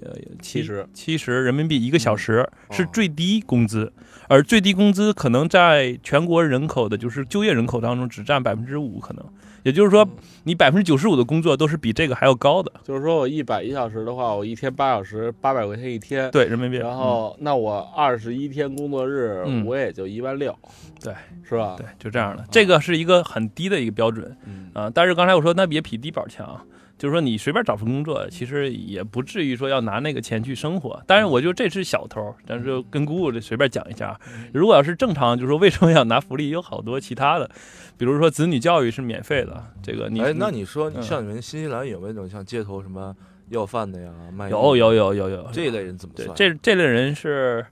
[0.01, 3.91] 呃，七70七十人民币一个小时是哦最低工资，
[4.27, 9.25] 而最低工资可能在全国人口的就是就业人口当中只占百分之五，可能
[9.63, 10.07] 也就是说，
[10.43, 12.71] 你百分之九十五的工作都是比这个还要高的。
[12.83, 16.29] 就是说我一百一小时的话，我一天八小时，八百块钱一天。
[16.29, 20.55] 对人民币，然后那我二十一天工作日，嗯我也就一万六，
[21.01, 21.75] 对，是吧？
[21.79, 22.45] 对，就这样的。
[22.51, 26.61] 这个是一个很低的一个标准嗯啊、但是刚才我说那也比低保强，
[26.97, 31.01] 就是说你随便找份工作，其实也不至于说要拿那个钱去生活。
[31.05, 34.17] 当然，我就这是小偷，但是就跟姑姑这随便讲一下。
[34.53, 36.49] 如果要是正常，就是说为什么要拿福利？
[36.49, 37.49] 有好多其他的，
[37.97, 43.13] 比如说子女教育是免费的，这个你哎，那你说嗯像你们新西兰有没有那种像街头什么
[43.49, 46.35] 要饭的呀、卖有有有有有这一类人怎么对算？
[46.37, 47.65] 这这类人是，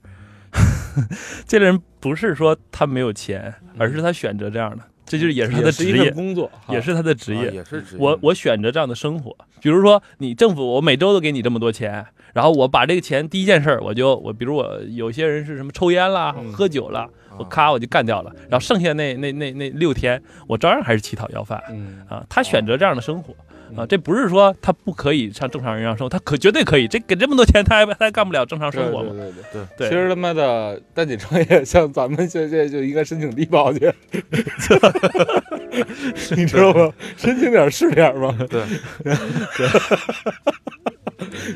[1.48, 7.52] 这类人不是说他没有钱，而是他选择这样的，这就是也是他的职业，工作，也是他的职啊业。
[7.52, 8.02] 也是职业。
[8.02, 22.26] 我我选择这样的生活，比如说你政府，我每周都给你这么多钱，然后我把这个钱第一件事儿，我就我比如我有些人是什么抽烟啦、嗯喝酒啦，我啊咔我就干掉了，然后剩下那那那那六天，我照样还是乞讨要饭嗯啊。
[22.30, 23.36] 他选择这样的生活
[23.76, 26.88] 啊，嗯这不是说他不可以像正常人一样生活，他可绝对可以。
[26.88, 29.12] 这给这么多钱，他还他还干不了正常生活吗？
[29.14, 33.92] 对对对其实他妈的单姐创业，像咱们现在就应该申请低保去，
[36.36, 36.92] 你知道吗？
[37.18, 38.38] 申请点是点吗。
[38.50, 38.64] 对，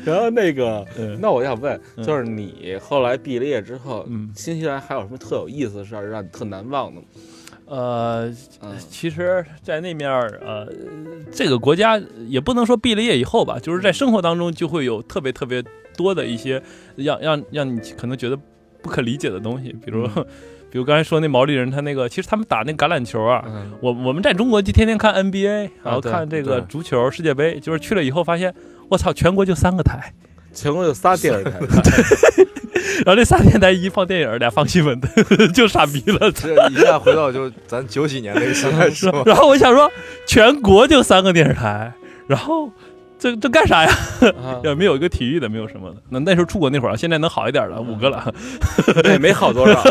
[0.04, 7.06] 然后那个，嗯那我想问，嗯就是你后来毕了业之后，嗯新西兰还有什么特有意思的事儿让你特难忘的吗？
[7.68, 8.28] 呃，
[8.62, 8.76] 嗯。
[8.88, 10.66] 其实，在那面儿，呃，
[11.30, 15.62] 这个国家也不能说毕了业以后吧，就是在生活当中就会有特别特别
[15.96, 16.62] 多的一些
[16.96, 18.38] 让让让你可能觉得
[18.82, 20.06] 不可理解的东西，比如，
[20.70, 23.72] 比如刚才说那毛利人，他那个其实他们打那橄榄球啊，嗯。
[23.80, 28.54] 我我们在中国就天天看 NBA，然后看这个足球世界杯，就是去了以后发现，
[28.88, 30.12] 我操，全国就三个台，
[30.62, 31.52] 全国有仨电视台，
[33.06, 35.08] 然后这仨电台一放电影，俩放新闻的，
[35.54, 36.30] 就傻逼了。
[36.32, 39.22] 这一下回到就咱九几年那个时代是吧？
[39.26, 39.90] 然后我想说，
[40.26, 41.92] 全国就三个电视台，
[42.26, 42.70] 然后
[43.18, 43.92] 这这干啥呀？
[44.42, 45.96] 啊也没有一个体育的，没有什么的。
[46.10, 48.32] 那那时候出国那会儿，现在能好一点了，五个了。
[49.04, 49.82] 也没好多少。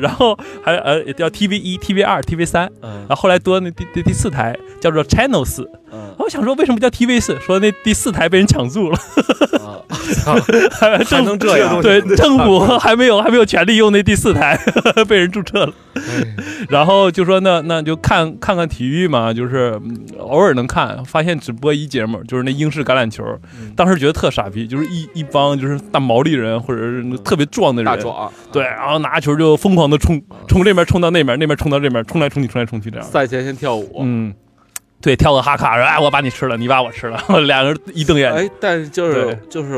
[0.00, 5.68] 然后还呃叫 TV 一、TV 二、TV 三，嗯然后后来多那第第第四台叫做 Channel 四。
[6.28, 7.38] 嗯我想说，为什么叫 TV 四？
[7.40, 8.98] 说那第四台被人抢注了，
[9.64, 9.80] 啊，
[10.78, 11.80] 还 还能这样？
[11.80, 14.58] 对，政府还没有还没有权利用那第四台，
[15.08, 15.72] 被人注册了。
[15.94, 16.02] 哎
[16.68, 23.24] 然后就说那那就看看看体育嘛，就是嗯偶尔能看，发现只播一节目，就是那英式橄榄球。
[23.58, 33.06] 嗯当时觉得特傻逼，就是一一帮就是大毛利人或者是特别壮的人，大壮，对，然后拿球就疯狂的冲，从这边冲到那边，那边冲到这边，冲来冲去，冲来冲去这样。
[33.06, 34.02] 赛前先跳舞。
[34.02, 34.32] 嗯，
[35.00, 38.44] 对，跳个哈卡，说哎，我把你吃了，你把我吃了， 两个人一瞪眼睛。
[38.46, 39.72] 哎，但是就是就是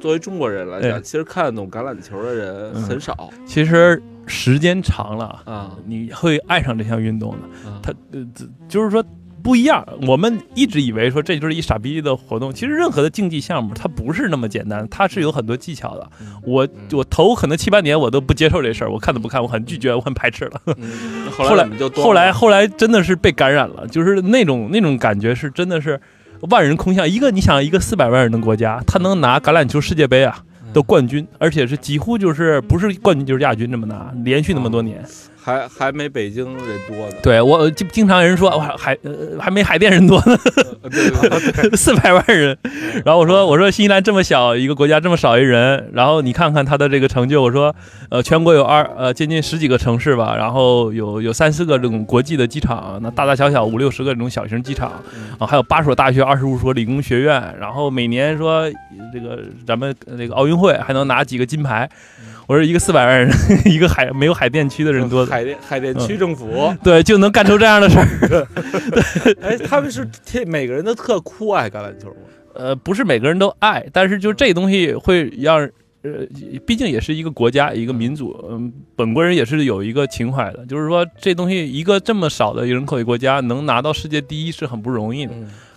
[0.00, 5.70] 作为中国人来哎讲，其实看得懂橄榄球的人嗯很少其实时间长了，啊。
[5.86, 7.68] 你会爱上这项运动的。
[7.70, 8.26] 啊它呃，
[8.68, 9.02] 就是说
[9.46, 9.86] 不一样。
[10.08, 16.10] 我们一直以为说这就是一傻逼的活动，其实任何的竞技项目它不是那么简单，它是有很多技巧的。
[16.42, 20.60] 我我头可能七八年我都不接受这事儿，我看都不看，我很拒绝，我很排斥了。
[20.78, 26.00] 嗯 后来后来后来真的是被感染了，就是那种那种感觉是真的是
[26.50, 27.08] 万人空巷。
[27.08, 35.04] 一个你想一个四百万人的国家，他能拿橄榄球世界杯啊的冠军，而且是几乎就是不是冠军就是亚军这么拿，连续那么多年。
[35.46, 37.16] 还还没北京人多呢。
[37.22, 40.36] 对我经经常有人说哇海呃还没海淀人多呢，
[41.78, 42.58] 四百万人。
[43.06, 47.72] 然后我说我说新西兰这么小一个国家这么少一人，然后你看看他的这个成就，我说
[48.10, 55.00] 呃全国有二呃接近十几个城市吧，然后有有三四个这种国际的机场，那大大小小五六十个这种小型机场
[55.38, 58.72] 啊，还有八所大学，二十五所理工学院，然后每年说呃
[59.14, 61.88] 这个咱们那这个奥运会还能拿几个金牌。
[62.46, 63.30] 我说一个四百万人，
[63.66, 68.46] 一个海没有海淀区的人多，海淀海淀区政府，对，就能干出这样的事儿。
[69.42, 72.16] 哎，他们是特每个人都特酷爱橄榄球吗？
[72.54, 75.58] 呃，不是每个人都爱，但是就这东西会让，
[76.02, 76.24] 呃，
[76.64, 85.32] 毕竟也是一个国家，一个民族，嗯，本国人也是有一个情怀的，就是说这东西一个这么少的人口的国家能拿到世界第一是很不容易的。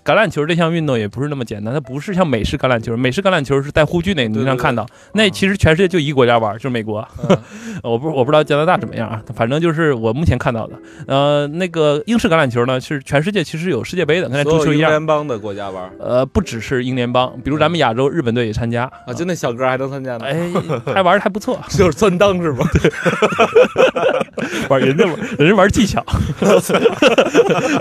[0.09, 7.07] 嗯，橄榄球这项运动也不是那么简单，它不是像美式橄榄球，美式橄榄球是带护具那经常看到，那其实全世界就一个国家玩，就是美国。
[7.29, 7.37] 嗯
[7.81, 10.73] 我不我不知道加拿大怎么样啊，反正就是我目前看到的。
[11.07, 14.91] 呃，那个英式橄榄球呢，是全世界其实有世界杯的，跟所有英足球一样。
[14.91, 20.51] 联邦的国家玩呃，不只是英联邦，比如咱们亚洲日本队也参加啊，就那小哥还能参加呢，哎，
[20.93, 22.65] 还玩的还不错， 就是钻裆是吧？
[24.69, 26.03] 玩人家玩人家玩技巧。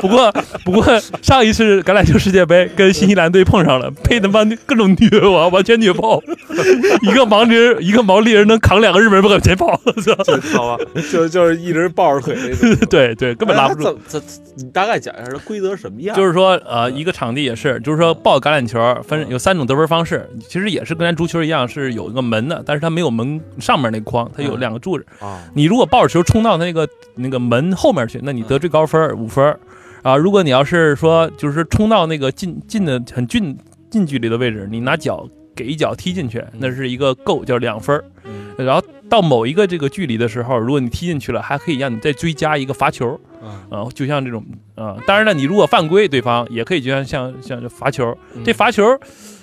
[0.00, 0.32] 不过
[0.64, 0.84] 不过
[1.22, 6.20] 上一次橄榄球球世界杯跟新西兰队碰上了，被他妈各种虐我，完全虐爆，
[7.02, 10.14] 一个盲人一个毛利人能扛两个日本人往前跑， 我操
[10.58, 12.76] 好吧，就就是一直抱着腿那种。
[12.90, 13.86] 对对，根本拉不住。
[13.88, 16.16] 哎它怎怎你大概讲一下这规则什么样？
[16.16, 25.06] 就是说，呃，一个场地也是，就是说抱橄榄球分有三种得分方式，其实也是跟咱足球一样，是有一个门的，但是它没有门上面那框，它有两个柱子。
[25.20, 29.58] 啊，你如果抱着球冲到那个那个门后面去，那你得最高分儿五分儿
[30.02, 30.16] 啊。
[30.16, 33.56] 如果你要是说就是冲到那个近近的很近
[33.90, 38.04] 近距离的位置，你拿脚给一脚踢进去，那是一个够叫两分儿。
[38.56, 43.18] 然后到某一个这个距离的时候，如果你踢进去了，还可以让你再追加一个罚球。
[43.40, 48.82] 嗯啊、就像这种啊、当然了，你如果犯规，对方也可以就像像像罚球，这罚球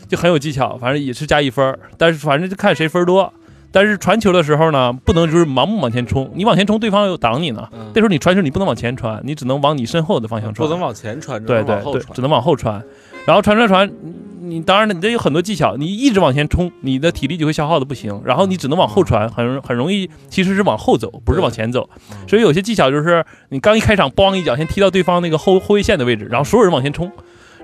[0.10, 3.34] 就很有技巧，反正也是加一分儿，但是反正就看谁分多。
[3.76, 7.68] 但是传球的时候呢，不能就是盲目往前冲，你往前冲，对方又挡你呢。
[7.74, 12.22] 嗯这时候你传球，你不能往前传，你只能往你身后的方向传，不能往前传，对对对，只。
[12.22, 12.82] 能往后传。
[13.26, 13.92] 然后传传传，
[14.40, 21.90] 你当然了，你这有很多技巧，你一直往前冲，你的体力就会消耗的不行，然后你只能往后传，很容很容易其实是往后走，不是往前走。
[22.30, 27.12] 所以有些技巧就是你刚一开场，咣一脚先踢到对方那个后后卫线的位置，然后所有人往前冲，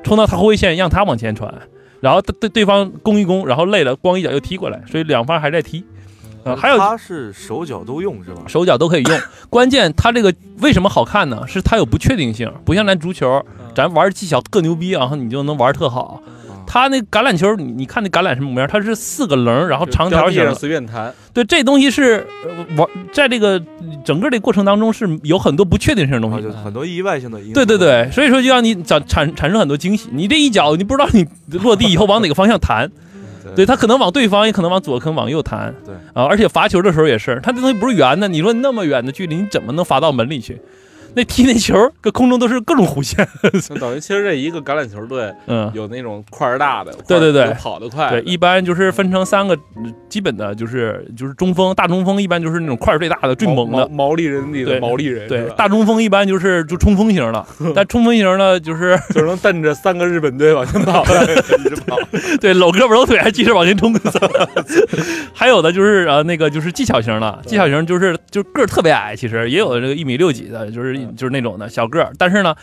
[0.04, 1.54] 冲到他后卫线，让他往前传，
[2.02, 5.86] 然后对对对方攻一攻，然后累了，咣一脚又踢过来，所以两方还在踢。
[6.44, 8.44] 呃，还有它是手脚都用是吧？
[8.48, 9.20] 手脚都可以用。
[9.50, 11.44] 关键它这个为什么好看呢？
[11.48, 13.44] 是它有不确定性，不像咱足球，
[13.76, 16.22] 咱玩技巧特牛逼，然后你就能玩特好。
[16.68, 18.70] 它那橄榄球，你你看那橄榄什么模样？
[18.70, 23.62] 它是四个棱，然后长条形随便弹，对，这东西是呃玩在这个
[24.06, 26.52] 整个这过程当中是有很多不确定性的东啊，西就。
[26.54, 27.54] 很多意外性的因素。
[27.54, 30.08] 对对对，所以说就让你产产产生很多惊喜。
[30.14, 31.28] 你这一脚，你不知道你
[31.60, 32.90] 落地以后往哪个方向弹，
[33.56, 35.74] 对，他可能往对方，也可能往左，可能往右弹。
[35.86, 40.62] 对啊，而且罚球的时候也是，他这东西不是圆的，你说那么远的距离，你怎么能罚到门里去？
[41.14, 43.28] 那踢那球，搁空中都是各种弧线。
[43.70, 53.88] 那等于其实这一个橄榄球队嗯，有那种块儿大的，对对对跑得快，对，一般就是分成三个嗯基本的，就是就是中锋，大中锋一般就是那种块儿最大的、最猛的。
[53.88, 57.46] 毛毛利人里的对毛利人，对大中锋一般就是就冲锋型的，
[57.76, 61.04] 但冲锋型的就是就能蹬着三个日本队往前跑，
[61.66, 61.98] 一直跑。
[62.40, 63.92] 对搂胳膊搂腿还继续往前冲。
[65.34, 72.56] 还有的就是呃那个就是技巧型的，技巧型就是就是个儿特别矮，其实也有这个一米六几的，就是就是那种的小个儿，但是呢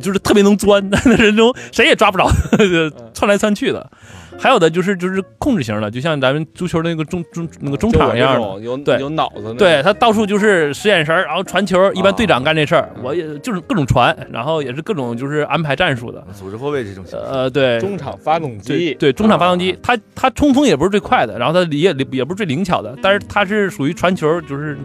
[0.00, 2.26] 就是特别能钻，那人中谁也抓不着，
[3.14, 3.90] 窜来窜去的。
[4.38, 8.60] 还有的就是就是控制型的，就像咱们足球那个中中那个中场一样的。
[8.60, 16.26] 有对有脑子对他到处就是使眼神儿，然后传球，一般队长干这事儿，我也就是各种传，然后也是各种就是安排战术的。
[16.32, 17.24] 组织后卫这种形式。
[17.24, 24.78] 呃，对，中场发动机，对，中场发动机，他他冲锋也不是最快的，然后他也也不是最灵巧的，但是他是属于传球，就是啊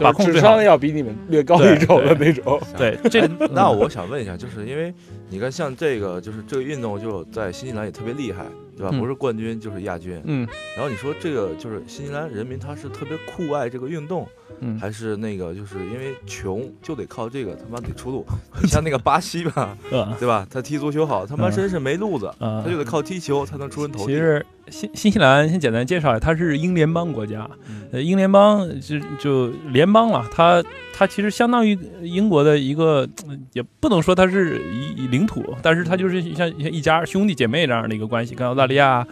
[0.00, 2.60] 把智商要比你们略高一筹的那种。
[2.76, 4.92] 对这 那我想问一下，就是因为
[5.28, 8.44] 你看，像这个，就是这个运动，就在新西兰也特别厉害，
[8.76, 8.90] 对吧？
[8.92, 10.20] 嗯不是冠军就是亚军。
[10.24, 10.46] 嗯
[10.76, 14.26] 然后你说这个就是新西兰人民，他是特别酷爱这个运动，
[14.60, 18.24] 嗯还是那个就是因为穷就得靠这个他妈得出路？
[18.62, 20.46] 你 像那个巴西吧， 呃对吧？
[20.50, 24.12] 他踢足球好，他妈嗯真是没路子，呃他就得靠踢球才能出人头地。
[24.12, 30.62] 其实新新西兰先简单介绍一下，它是英联邦国家，嗯呃，英联邦就就联邦了，它
[30.94, 39.06] 它其实相当于英国的一个，呃也不能说它是一一领土，但是它就是像像一家兄弟姐妹这样的一个关系，跟澳大利亚。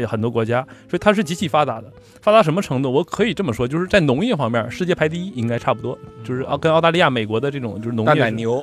[0.00, 1.86] 也很多国家，所以它是极其发达的。
[2.22, 2.90] 发达什么程度？
[2.90, 5.98] 我可以这么说，就是在农业方面，世界排第一，应该差不多。
[6.22, 8.62] 就是澳跟澳大利亚、美国的这种就是农大业奶牛，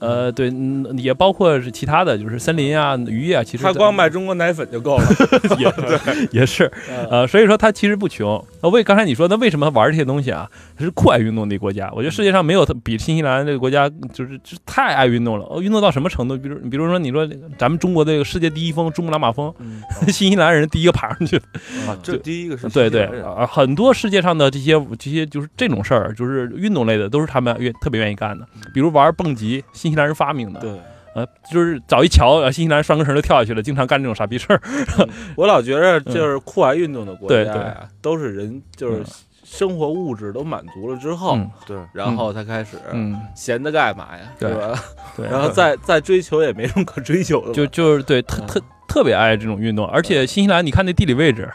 [0.00, 5.04] 呃，对，嗯也包括是其他的，就是森林啊、渔业啊，其实他光卖中国奶粉就够了。
[5.58, 5.72] 也
[6.40, 6.70] 也是，
[7.08, 8.44] 呃，所以说他其实不穷。
[8.60, 10.50] 那，为刚才你说，那为什么玩这些东西啊？
[10.76, 11.90] 它是酷爱运动的国家。
[11.94, 15.46] 我觉得世界上没有它比新西兰这个国家就是就是太爱运动了。
[15.48, 16.36] 哦，运动到什么程度？
[16.36, 17.26] 比如比如说，你说
[17.58, 21.36] 咱们中国这个世界第一峰珠穆朗玛峰，嗯 新西兰人第一个爬上去。
[21.88, 28.46] 啊，这第一个是对对啊，很多世界上的这些这些就是这种事儿，就是运动类的，都是他们愿特别愿意干的。
[28.74, 30.60] 比如玩蹦极，新西兰人发明的。
[30.60, 30.70] 对，
[31.14, 34.60] 呃，就是找一桥，呃新西兰人拴根绳就跳下去了，经常干这种傻逼事儿。
[35.36, 39.04] 我老觉着就是酷爱运动的国对家呀，都是人就是嗯
[39.48, 41.76] 生活物质都满足了之后，嗯对。
[41.92, 44.76] 然后才开始嗯，闲的干嘛呀，对吧？
[45.16, 45.26] 对。
[45.28, 51.48] 然后再再追求也没什么可追求的，就就是对特特特别爱这种运动，而且新西兰你看那地理位置，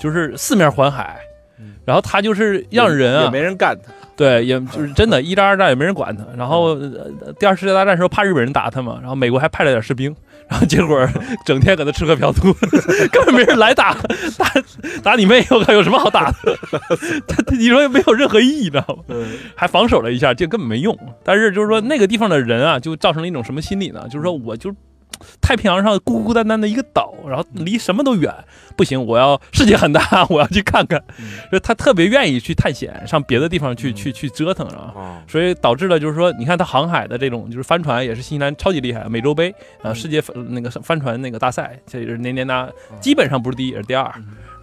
[0.00, 1.20] 就是四面环海
[1.60, 10.14] 嗯，然后他就是让人啊，也没人干他，对，也就是真的，一战二战也没人管他，然后呃第二次世界大战时候怕日本人打他嘛，然后美国还派了点士兵，
[10.48, 11.06] 然后结果
[11.44, 12.52] 整天搁那吃喝嫖赌，
[13.10, 13.92] 根本没人来打
[14.38, 14.52] 打
[15.02, 16.56] 打你妹，我靠，有什么好打的？
[17.26, 19.02] 他他你说没有任何意义，你知道吗？
[19.08, 20.96] 嗯，还防守了一下，这根本没用。
[21.24, 24.04] 但是就是说那个地方的人啊，就造成了一种什么心理呢？
[24.08, 24.72] 就是说我就
[25.40, 28.32] 太平洋上孤孤单单的一个岛，然后离什么都远，
[28.76, 31.02] 不行，我要世界很大， 我要去看看，
[31.50, 34.92] 所以他特别愿意去探险，上别的地方去去去折腾啊。
[34.96, 42.68] 啊，所以导致了就是说，你看他航海的这种就是帆船也是新西兰超级厉害，美洲杯啊、世界帆那个帆船那个大赛，这也是年年拿，
[43.00, 44.04] 基本上不是第一也是第二。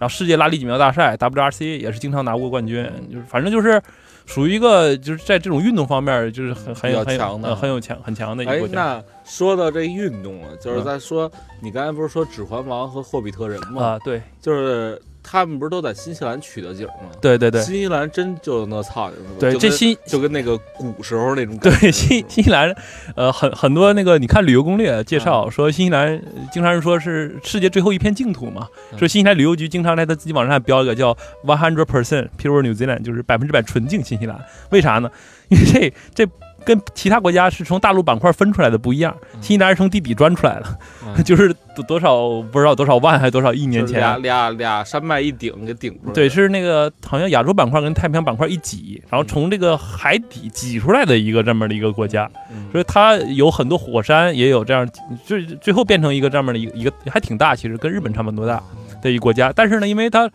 [0.00, 3.80] 后世界拉力锦标大赛 WRC 也是经常拿过冠军，就是反正就是
[4.26, 8.74] 属于一个就是在这种运动方面就是很很有强的呃很有强很强的一个哎国，家。
[8.74, 11.30] 那说到这运动了，就是嗯在说
[11.62, 13.82] 你刚才不是说《指环王》和《霍比特人》吗？
[13.84, 17.10] 啊，对就是他们不是都在新西兰取的景吗？
[17.20, 19.10] 对对对新西兰真就那操？
[19.40, 22.72] 对，这新就跟那个古时候那种感觉对新 新西兰，
[23.16, 31.12] 呃，很很多那个你看旅游攻略介嗯绍说新西兰呃经常是说是世界最后一片净土嘛，嗯说新西兰旅游局经常在他自己网站上标一个叫
[31.44, 34.38] one hundred percent pure New Zealand，就是百分之百纯净新西兰。
[34.70, 35.10] 为啥呢？
[35.48, 36.30] 因为这这
[36.64, 44.22] 跟其他国家是从大陆板块分出来的不一样，新西兰是从地底钻出来的，嗯 就是多多少不知道多少万还是多少亿年前俩前。
[44.22, 46.12] 俩俩山脉一顶给顶出来。
[46.12, 52.28] 对，是那个好像亚洲板块跟太平洋板块一挤，然后从这个海底挤出来的一个这么的一个国家。
[52.50, 54.88] 嗯所以它有很多火山，也有这样，
[55.24, 58.60] 最最后变成一个这么的一个一个还挺大，其实跟日本差不多大
[59.00, 59.52] 的一个国家。
[59.54, 60.28] 但是呢，因为它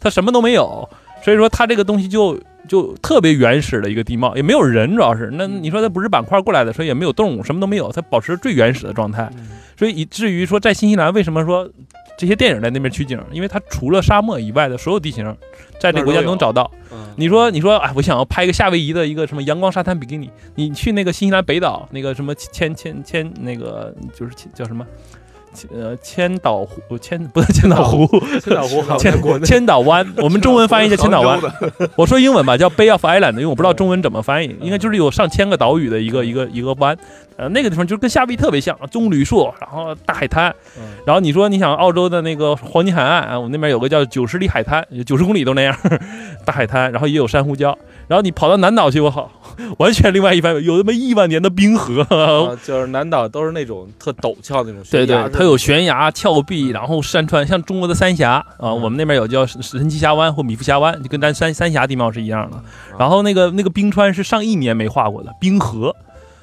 [0.00, 0.88] 它什么都没有，
[1.22, 2.36] 所以说它这个东西就
[2.68, 5.30] 就特别原始的一个地貌，也没有人，主要是。
[5.32, 9.30] 那你说它不是板块过来的，所以也没有动物，什么都没有，它保持最原始的状态。
[9.76, 11.68] 所以以至于说在新西兰为什么说
[12.16, 15.24] 这些电影在那边取景，因为它除了沙漠以外的所有地形，
[15.80, 16.70] 在这个国家能找到。
[16.92, 16.98] 嗯。
[17.16, 25.23] 你说，你说，哎，我想要拍一个夏威夷的一个什么阳光沙滩比基尼，你去那个新西兰北岛那个什么千千千那个就是叫什么，千
[25.72, 28.06] 呃千岛湖千 不是千岛湖，
[28.40, 29.46] 千岛湖好千在国内。
[29.46, 31.40] 千岛湾，我们中文翻译叫千岛湾，
[31.96, 36.96] 我说英文吧，叫 Bay of Island，因为我不知道中文怎么翻译，应该就是有上千个岛屿的一个一个一个湾，
[37.36, 40.54] 呃，那个地方就跟夏威夷特别像，棕榈树，然后大海滩，
[41.04, 45.76] 然后你说你想澳洲的那个黄金海岸啊，我们那边有个叫九十里海滩，九十公里都那样，
[46.44, 47.74] 大海滩，然后也有珊瑚礁，
[48.08, 49.30] 然后你跑到南岛去，我靠，
[49.78, 62.56] 完全另外一番，有那么亿万年的冰河，啊，就是南岛都是那种特陡峭那种悬崖，对对，它有悬崖、峭壁，然后山川，像中国的三峡啊，嗯我们那边有叫神奇峡湾或米夫峡湾，就跟咱三三峡地貌是一样的。
[62.56, 62.62] 嗯
[62.98, 65.94] 然后那个那个冰川是上亿年没化过的冰河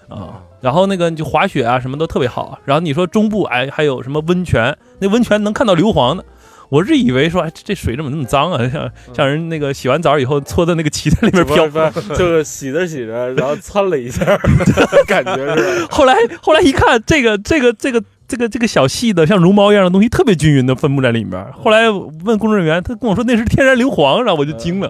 [0.09, 2.59] 啊，然后那个就滑雪啊什么都特别好。
[2.65, 6.25] 然后你说中部哎还有什么温泉，那温泉能看到硫磺的。
[6.71, 8.57] 我是以为说，哎，这这水怎么那么脏啊？
[8.71, 11.67] 像像人那个洗完澡以后搓的那个脐带里面 飘。
[12.15, 14.23] 就是洗着洗着，然后窜了一下，
[15.05, 15.85] 感觉是？
[15.91, 18.01] 后来后来一看，这个这个这个
[18.31, 21.45] 这个这个小细的像绒毛一样的东西特别均匀的分布在里面。
[21.51, 24.89] 后来问工作人员，他跟我说那是天然硫磺，然后我就惊了。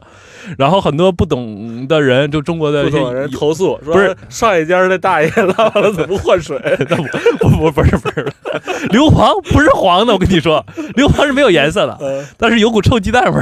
[0.58, 6.60] 然后很多不懂的人，就中国的人投诉说不是上一家那大爷拉完了怎么换水？
[7.40, 8.28] 不不不是不是，
[8.90, 10.64] 硫磺不是黄的，我跟你说，
[10.96, 13.40] 硫磺是没有颜色的，嗯但是有股臭鸡蛋味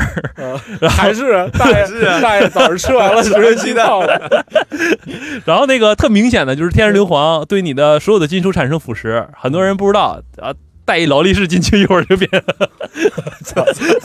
[0.88, 1.86] 还是啊大爷
[2.22, 4.46] 大爷早上吃完了 直接鸡蛋了，
[5.46, 10.54] 然后那个特明显的就是天然硫磺对你的所有的金属产生腐蚀，很多人不知道啊。
[10.86, 12.28] 带一劳力士进去一会儿就变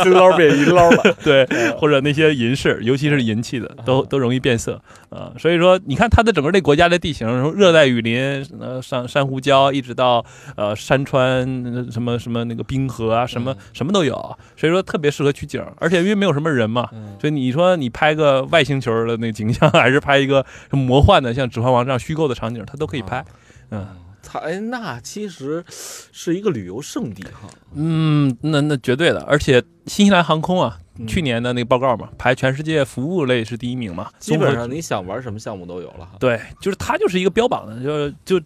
[0.03, 1.03] 金捞变银捞了。
[1.25, 1.47] 对，
[1.79, 4.79] 或者那些银饰，尤其是银器的，都都容易变色
[5.09, 10.23] 啊、所以说，你看它的整个这国家的地形，从热带雨林、呃珊珊瑚礁，一直到
[10.57, 14.13] 呃山川呃什么什么那个冰河啊，什么、什么都有，
[14.55, 15.65] 所以说特别适合取景。
[15.79, 23.25] 而且因为没有什么人嘛，所以你说你拍个外星球的那个景象，还是拍一个魔幻的像《指环王》这样虚构的场景，它都可以拍。
[23.71, 23.87] 嗯
[24.25, 27.49] 它哎，那其实是一个旅游胜地哈。
[27.75, 36.13] 嗯，那那绝对的，而且新西兰航空啊，嗯去年的那个报告嘛，排全世界服务类是第一名嘛，基本上你想玩什么项目都有了哈。
[36.19, 38.45] 对，就是它就是一个标榜的，就就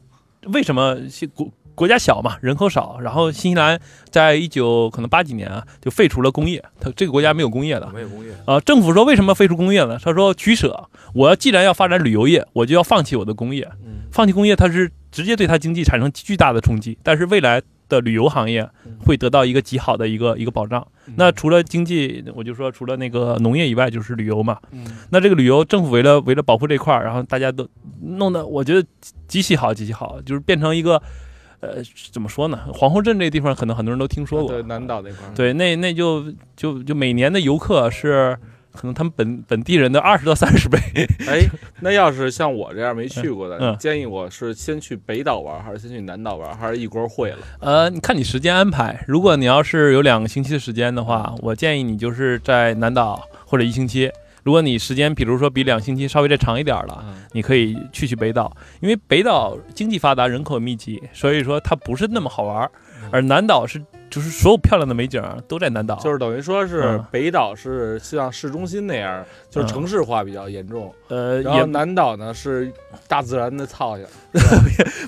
[0.53, 7.89] 为什么新国国家小嘛，人口少，然后新西兰在一九可能八几年啊就废除了工业，它这个国家没有工业的。
[7.93, 9.97] 没有工业，啊，政府说为什么废除工业呢？
[10.03, 16.99] 他说取舍，我要既然要发展旅游业，我就要放弃我的工业，嗯放弃工业，它是直接对它经济产生巨大的冲击。
[17.03, 18.69] 但是未来的旅游行业
[19.01, 20.87] 会得到一个极好的一个一个保障。
[21.17, 24.59] 那除了经济，我就说除了那个农业以外，就是旅游嘛。
[25.11, 27.69] 那这个旅游，政府为了为了保护这块儿，然后大家都
[28.03, 28.87] 弄得我觉得
[29.27, 31.03] 极其好，极其好，就是变成一个。
[31.61, 31.83] 呃，
[32.13, 32.57] 怎么说呢？
[32.73, 38.39] 皇后镇这地方可能很多人都听说过，对南岛那块儿，对，那那就就就每年的游客是
[38.73, 40.79] 可能他们本本地人的二十到三十倍。
[41.29, 41.49] 哎，
[41.81, 47.39] 那要是像我这样没去过的，嗯建议我是先去北岛玩，还是先去南岛玩，还是一锅烩了？
[47.61, 54.11] 呃，你看你时间安排，如果你要是有两个星期的时间的话，我建议你就是在南岛或者一星期。
[54.45, 58.51] 如果你时间比如说比两星期稍微再长一点了，嗯你可以去去北岛，
[58.81, 62.71] 因为北岛经济发达，人口密集，所以说它不是那么好玩儿，
[63.11, 67.05] 而南岛是就是所有漂亮的美景儿都在南岛，就是等于说是嗯。
[67.11, 72.71] 北岛是像市中心那样，就是城市化比较严重，呃然后南岛呢是
[73.07, 74.07] 大自然的操性。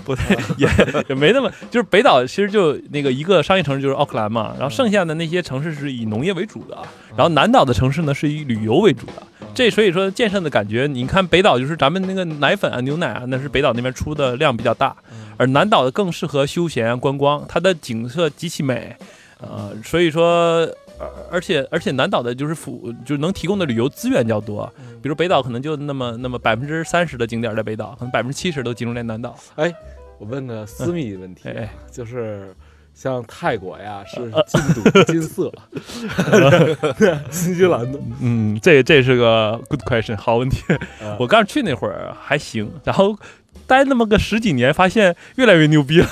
[0.05, 0.69] 不对，也
[1.09, 6.77] 也没那么，就是北岛其实就那个一个商业城市就是奥克兰嘛，然后剩下的那些城市是以农业为主的，
[7.17, 9.23] 然后南岛的城市呢是以旅游为主的。
[9.53, 14.97] 这所以说建设的感觉，你看北岛就是咱们那个奶粉啊、牛奶啊，那是北岛那边出的量比较大，
[15.37, 18.90] 而南岛的更适合休闲啊、观光，它的景色极其美，
[19.43, 20.69] 呃，所以说。
[21.03, 24.71] 而而且而且南岛的就是辅就是能提供的旅游资源较多，
[25.01, 29.35] 比如北岛可能就那么那么百分之三十的景点在北岛，可能百分之七十都集中在南岛。
[29.55, 29.73] 哎
[30.19, 32.55] 我问个私密问题，哎哎就是
[32.93, 35.51] 像泰国呀是呃金赌金色，
[37.33, 37.99] 新西兰的？
[38.21, 40.63] 嗯，这这是个 good question，好问题。
[41.01, 43.17] 啊我刚去那会儿还行，然后
[43.67, 46.07] 待那么个十几年，发现越来越牛逼了，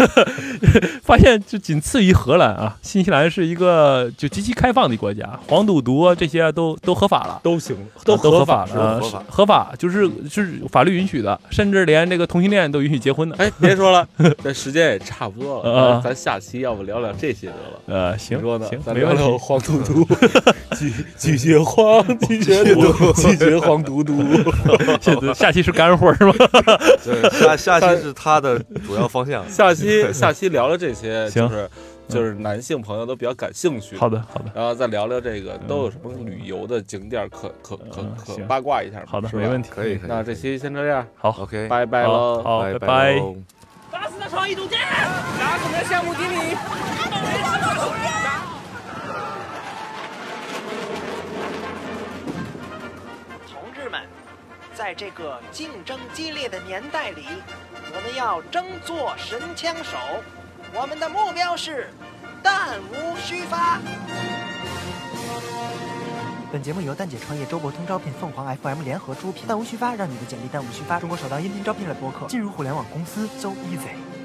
[1.03, 2.77] 发现就仅次于荷兰啊。
[2.83, 7.41] 新西兰是一个就极其开放的国家，黄赌毒啊这些啊都都合法了。
[7.43, 13.35] 都行，啊都合法了，合法是合法就是是法律允许的，甚至连这个同性恋都允许结婚的。
[13.39, 14.07] 哎，别说了，
[14.43, 17.81] 这时间也差不多了，啊咱下期要不聊聊这些得了。
[17.87, 18.67] 呃，行你说呢？
[18.69, 19.37] 行，咱聊聊。
[19.39, 20.07] 黄赌毒，
[20.79, 24.23] 拒拒绝黄，拒绝毒，拒绝黄赌毒。
[25.01, 26.33] 现在下期是干货是吗？
[27.05, 29.49] 对，下下期是他的主要方向。
[29.49, 31.71] 下期 下期聊聊这些，就是
[32.09, 33.97] 就是男性朋友都比较感兴趣。
[33.97, 39.71] 好的，好的，然后再聊聊这个都有什么旅游的景点可可可嗯可八卦一下嘛，好的，没问题。
[39.71, 40.09] 可以可以。
[40.09, 42.43] 那这期先这样，好，OK，拜拜好喽。
[42.43, 43.23] 好，拜拜
[43.91, 44.79] 打死他创意总监！
[44.79, 48.18] 拿我们的项目经理。
[54.79, 57.27] 在这个竞争激烈的年代里，
[57.93, 59.97] 我们要争做神枪手。
[60.73, 61.91] 我们的目标是
[62.45, 63.81] 弹无虚发。
[66.53, 71.01] 本节目由蛋姐创业、周伯通招聘、凤凰 FM 联合出品，弹无虚发，让你的简历弹无虚发。
[71.01, 74.18] 中国首档音频招聘类播客，进入互联网公司 so easy。